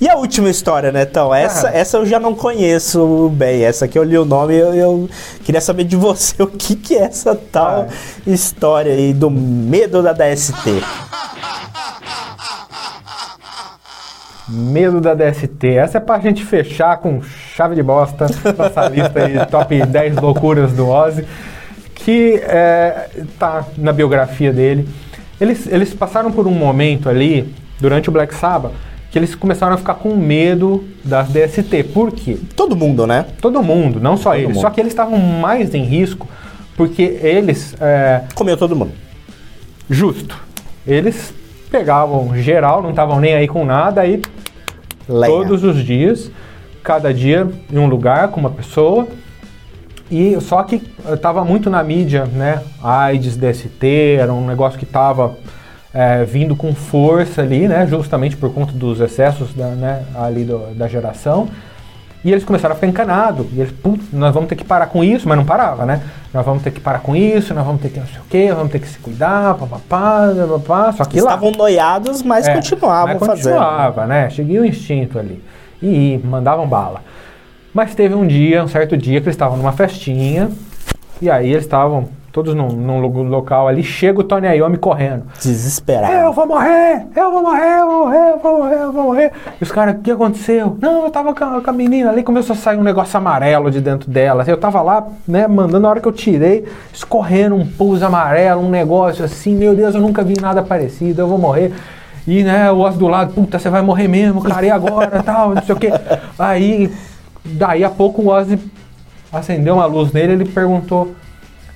E 0.01 0.09
a 0.09 0.17
última 0.17 0.51
história, 0.51 0.91
Netão? 0.91 1.33
Essa, 1.35 1.69
essa 1.69 1.97
eu 1.99 2.05
já 2.05 2.19
não 2.19 2.35
conheço 2.35 3.31
bem. 3.33 3.65
Essa 3.65 3.85
aqui 3.85 3.99
eu 3.99 4.03
li 4.03 4.19
o 4.19 4.25
nome 4.25 4.55
eu, 4.55 4.75
eu 4.75 5.09
queria 5.45 5.61
saber 5.61 5.85
de 5.85 5.97
você 5.97 6.43
o 6.43 6.47
que, 6.49 6.75
que 6.75 6.95
é 6.97 7.03
essa 7.05 7.35
tal 7.35 7.87
Ah. 7.89 7.95
história 8.27 8.93
aí 8.93 9.13
do 9.15 9.31
medo 9.31 10.03
da 10.03 10.13
DST. 10.13 10.83
Medo 14.49 15.01
da 15.01 15.15
DST. 15.15 15.69
Essa 15.69 15.99
é 15.99 16.01
pra 16.01 16.19
gente 16.19 16.45
fechar 16.45 16.99
com 16.99 17.23
chave 17.55 17.75
de 17.75 17.83
bosta 17.83 18.27
nossa 18.59 18.89
lista 18.89 19.25
aí, 19.25 19.47
top 19.47 19.87
10 19.87 20.17
loucuras 20.17 20.73
do 20.73 20.87
Ozzy, 20.89 21.27
que 22.05 22.35
é, 22.45 23.09
tá 23.39 23.65
na 23.79 23.93
biografia 23.93 24.53
dele. 24.53 24.87
Eles, 25.41 25.67
eles 25.67 25.95
passaram 25.95 26.31
por 26.31 26.47
um 26.47 26.53
momento 26.53 27.09
ali, 27.09 27.53
durante 27.81 28.09
o 28.09 28.13
Black 28.13 28.35
Sabbath, 28.35 28.73
que 29.11 29.19
eles 29.19 29.35
começaram 29.35 29.75
a 29.75 29.79
ficar 29.79 29.95
com 29.95 30.15
medo 30.15 30.85
das 31.05 31.29
DST. 31.29 31.85
Por 31.95 32.13
quê? 32.13 32.37
Todo 32.55 32.77
mundo, 32.77 33.07
né? 33.07 33.27
Todo 33.41 33.63
mundo, 33.63 34.01
não 34.01 34.17
só 34.17 34.31
Todo 34.31 34.39
eles. 34.41 34.55
mundo. 34.55 34.61
Só 34.61 34.71
que 34.71 34.81
eles 34.81 34.93
estavam 34.93 35.19
mais 35.19 35.75
em 35.75 35.83
risco, 35.83 36.29
porque 36.77 37.03
eles 37.23 37.75
é, 37.81 38.23
Comeu 38.35 38.57
todo 38.57 38.77
mundo. 38.77 38.93
Justo. 39.89 40.37
Eles 40.87 41.33
pegavam 41.71 42.37
geral, 42.37 42.83
não 42.83 42.91
estavam 42.91 43.19
nem 43.19 43.35
aí 43.35 43.49
com 43.49 43.65
nada, 43.65 44.01
aí 44.03 44.21
Lenha. 45.09 45.33
todos 45.33 45.65
os 45.65 45.83
dias, 45.85 46.31
cada 46.83 47.13
dia 47.13 47.49
em 47.73 47.79
um 47.79 47.87
lugar 47.87 48.29
com 48.29 48.41
uma 48.41 48.51
pessoa. 48.51 49.09
E 50.11 50.39
só 50.41 50.63
que 50.63 50.83
estava 51.13 51.45
muito 51.45 51.71
na 51.71 51.83
mídia, 51.83 52.25
né? 52.27 52.63
AIDS, 52.83 53.37
DST, 53.37 54.17
era 54.21 54.33
um 54.33 54.47
negócio 54.47 54.79
que 54.79 54.85
estava 54.85 55.35
vindo 56.27 56.57
com 56.57 56.75
força 56.75 57.41
ali, 57.41 57.69
né? 57.69 57.87
Justamente 57.87 58.37
por 58.37 58.53
conta 58.53 58.73
dos 58.73 59.01
excessos 59.01 59.55
da, 59.55 59.69
né, 59.69 60.03
ali 60.17 60.45
do- 60.45 60.75
da 60.75 60.89
geração. 60.89 61.49
E 62.25 62.33
eles 62.33 62.43
começaram 62.43 62.73
a 62.73 62.75
ficar 62.75 62.87
encanados. 62.87 63.47
E 63.53 63.61
eles, 63.61 63.71
putz, 63.73 64.03
nós 64.13 64.33
vamos 64.35 64.49
ter 64.49 64.57
que 64.57 64.65
parar 64.65 64.87
com 64.87 65.05
isso, 65.05 65.29
mas 65.29 65.37
não 65.37 65.45
parava, 65.45 65.85
né? 65.85 66.01
Nós 66.33 66.45
vamos 66.45 66.63
ter 66.63 66.71
que 66.71 66.81
parar 66.81 66.99
com 67.01 67.15
isso, 67.15 67.53
nós 67.55 67.65
vamos 67.67 67.81
ter 67.83 67.91
que 67.91 68.01
não 68.01 68.07
sei 68.07 68.19
o 68.19 68.25
quê, 68.29 68.53
vamos 68.53 68.73
ter 68.73 68.79
que 68.81 68.89
se 68.89 68.99
cuidar, 68.99 69.55
papapá, 69.55 70.29
papapá. 70.49 70.93
Só 70.93 71.05
que 71.05 71.21
lá. 71.21 71.31
Estavam 71.35 71.51
noiados, 71.53 72.23
mas 72.23 72.49
É, 72.49 72.55
continuavam 72.55 73.15
mas 73.15 73.19
fazendo. 73.27 73.45
continuava, 73.55 74.07
né? 74.07 74.31
Cheguei 74.31 74.59
o 74.59 74.65
instinto 74.65 75.19
ali. 75.19 75.43
E 75.83 76.19
mandavam 76.25 76.67
bala. 76.67 77.03
Mas 77.75 77.95
teve 77.95 78.15
um 78.15 78.27
dia, 78.27 78.63
um 78.63 78.69
certo 78.69 78.97
dia, 78.97 79.21
que 79.21 79.27
eles 79.27 79.35
estavam 79.35 79.57
numa 79.59 79.73
festinha. 79.73 80.49
E 81.21 81.29
aí 81.29 81.51
eles 81.51 81.65
estavam 81.65 82.09
todos 82.33 82.55
num, 82.55 82.69
num 82.69 83.01
lo- 83.01 83.23
local 83.23 83.67
ali. 83.69 83.83
Chega 83.83 84.21
o 84.21 84.25
Tony 84.25 84.47
Iommi 84.49 84.77
correndo. 84.77 85.25
Desesperado. 85.41 86.13
Eu 86.13 86.33
vou 86.33 86.47
morrer! 86.47 87.07
Eu 87.17 87.31
vou 87.33 87.43
morrer! 87.43 87.81
Eu 87.81 87.87
vou 87.87 88.05
morrer! 88.05 88.31
Eu 88.31 88.39
vou 88.41 88.59
morrer! 88.59 88.75
Eu 88.83 88.93
vou 88.93 89.05
morrer! 89.05 89.33
E 89.61 89.63
os 89.63 89.71
caras, 89.73 89.97
o 89.97 89.99
que 89.99 90.11
aconteceu? 90.11 90.77
Não, 90.81 91.05
eu 91.05 91.11
tava 91.11 91.33
com 91.35 91.45
a, 91.45 91.61
com 91.61 91.71
a 91.71 91.73
menina 91.73 92.11
ali, 92.11 92.23
começou 92.25 92.55
a 92.55 92.57
sair 92.57 92.77
um 92.77 92.83
negócio 92.83 93.17
amarelo 93.17 93.71
de 93.71 93.81
dentro 93.81 94.11
dela. 94.11 94.45
Eu 94.47 94.57
tava 94.57 94.83
lá, 94.83 95.07
né, 95.27 95.47
mandando, 95.47 95.81
na 95.81 95.89
hora 95.91 96.01
que 96.01 96.09
eu 96.09 96.13
tirei, 96.13 96.65
escorrendo 96.93 97.55
um 97.55 97.67
pus 97.67 98.03
amarelo, 98.03 98.61
um 98.63 98.69
negócio 98.71 99.25
assim, 99.25 99.55
meu 99.55 99.75
Deus, 99.75 99.95
eu 99.95 100.01
nunca 100.01 100.23
vi 100.25 100.35
nada 100.41 100.63
parecido, 100.63 101.23
eu 101.23 101.29
vou 101.29 101.39
morrer. 101.39 101.73
E, 102.27 102.43
né, 102.43 102.71
o 102.73 102.79
Oz 102.79 102.97
do 102.97 103.07
lado, 103.07 103.33
puta, 103.35 103.59
você 103.59 103.69
vai 103.69 103.83
morrer 103.83 104.09
mesmo, 104.09 104.43
cara, 104.43 104.65
e 104.67 104.71
agora, 104.71 105.23
tal, 105.23 105.55
não 105.55 105.63
sei 105.63 105.75
o 105.75 105.79
quê. 105.79 105.91
Aí, 106.39 106.91
daí 107.45 107.85
a 107.85 107.91
pouco 107.91 108.23
o 108.23 108.29
Ozzy 108.29 108.59
acendeu 109.33 109.75
uma 109.75 109.87
luz 109.87 110.13
nele, 110.13 110.33
ele 110.33 110.45
perguntou, 110.45 111.15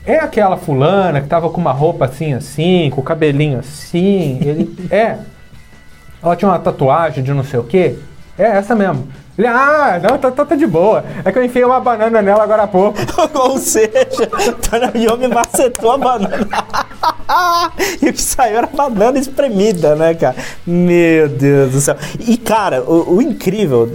é 0.07 0.17
aquela 0.17 0.57
fulana 0.57 1.21
que 1.21 1.29
tava 1.29 1.51
com 1.51 1.61
uma 1.61 1.73
roupa 1.73 2.07
assim, 2.07 2.33
assim, 2.33 2.91
com 2.91 3.01
o 3.01 3.05
cabelinho 3.05 3.59
assim? 3.59 4.39
Ele, 4.43 4.77
é. 4.91 5.19
Ela 6.23 6.35
tinha 6.35 6.51
uma 6.51 6.59
tatuagem 6.59 7.23
de 7.23 7.33
não 7.33 7.45
sei 7.45 7.61
o 7.61 7.65
quê? 7.65 7.97
É, 8.39 8.45
essa 8.45 8.75
mesmo. 8.75 9.07
Ele, 9.37 9.47
ah, 9.47 10.01
não, 10.03 10.19
tá, 10.19 10.33
tá, 10.33 10.45
tá 10.45 10.57
de 10.57 10.67
boa. 10.67 11.05
É 11.25 11.31
que 11.31 11.39
eu 11.39 11.45
enfiei 11.45 11.65
uma 11.65 11.79
banana 11.79 12.21
nela 12.21 12.43
agora 12.43 12.65
há 12.65 12.67
pouco. 12.67 12.99
Ou 13.39 13.57
seja, 13.59 14.27
Tony 14.69 15.05
Iommi 15.05 15.29
macetou 15.29 15.93
a 15.93 15.99
banana. 15.99 16.49
e 18.03 18.09
o 18.09 18.13
que 18.13 18.21
saiu 18.21 18.59
era 18.59 18.67
banana 18.67 19.17
espremida, 19.17 19.95
né, 19.95 20.15
cara? 20.15 20.35
Meu 20.67 21.29
Deus 21.29 21.71
do 21.71 21.81
céu. 21.81 21.97
E, 22.19 22.37
cara, 22.37 22.83
o, 22.83 23.17
o 23.17 23.23
incrível 23.23 23.89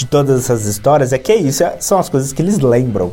de, 0.00 0.06
todas 0.06 0.40
essas 0.44 0.66
histórias 0.66 1.12
é 1.12 1.18
que 1.18 1.30
é 1.32 1.36
isso, 1.36 1.62
é- 1.62 1.76
são 1.80 1.98
as 1.98 2.08
coisas 2.08 2.32
que 2.32 2.40
eles 2.42 2.58
lembram. 2.58 3.12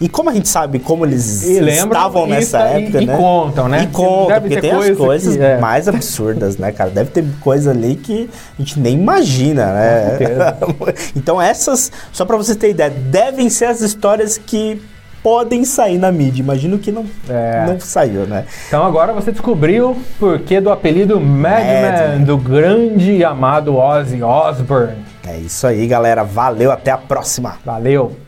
E 0.00 0.08
como 0.08 0.28
a 0.28 0.34
gente 0.34 0.48
sabe 0.48 0.80
como 0.80 1.06
eles 1.06 1.44
E 1.44 1.60
lembram 1.60 1.96
estavam 1.98 2.26
e 2.26 2.30
nessa 2.30 2.58
tá- 2.58 2.78
e- 2.78 2.82
época, 2.82 3.00
e 3.02 3.06
né? 3.06 3.16
contam, 3.16 3.68
né? 3.68 3.82
E 3.84 3.86
contam, 3.86 4.40
porque 4.40 4.60
tem 4.60 4.70
as 4.72 4.76
coisa 4.78 4.96
coisas 4.96 5.36
que- 5.36 5.42
é. 5.42 5.58
mais 5.58 5.86
absurdas, 5.88 6.58
né, 6.58 6.72
cara? 6.72 6.90
Deve 6.90 7.10
ter 7.10 7.24
coisa 7.40 7.70
ali 7.70 7.94
que 7.94 8.28
a 8.58 8.62
gente 8.62 8.78
nem 8.80 8.94
imagina, 8.94 9.66
né? 9.72 10.18
então 11.14 11.40
essas, 11.40 11.92
só 12.12 12.24
pra 12.24 12.36
você 12.36 12.54
ter 12.56 12.70
ideia, 12.70 12.90
devem 12.90 13.48
ser 13.48 13.66
as 13.66 13.80
histórias 13.80 14.36
que 14.36 14.82
podem 15.22 15.64
sair 15.64 15.96
na 15.96 16.10
mídia. 16.12 16.42
Imagino 16.42 16.76
que 16.78 16.90
não, 16.92 17.06
É. 17.28 17.64
não 17.66 17.78
saiu, 17.80 18.26
né? 18.26 18.44
Então 18.68 18.84
agora 18.84 19.12
você 19.12 19.30
descobriu 19.32 19.90
o 19.92 19.96
porquê 20.18 20.60
do 20.60 20.70
apelido 20.70 21.18
Madman, 21.20 21.82
Madman. 21.92 22.24
do 22.24 22.36
grande 22.36 23.12
e 23.12 23.24
amado 23.24 23.76
Ozzy 23.76 24.22
Osbourne. 24.22 24.96
É 25.26 25.38
isso 25.38 25.66
aí, 25.66 25.86
galera. 25.86 26.22
Valeu, 26.22 26.70
até 26.70 26.90
a 26.90 26.98
próxima. 26.98 27.58
Valeu! 27.64 28.23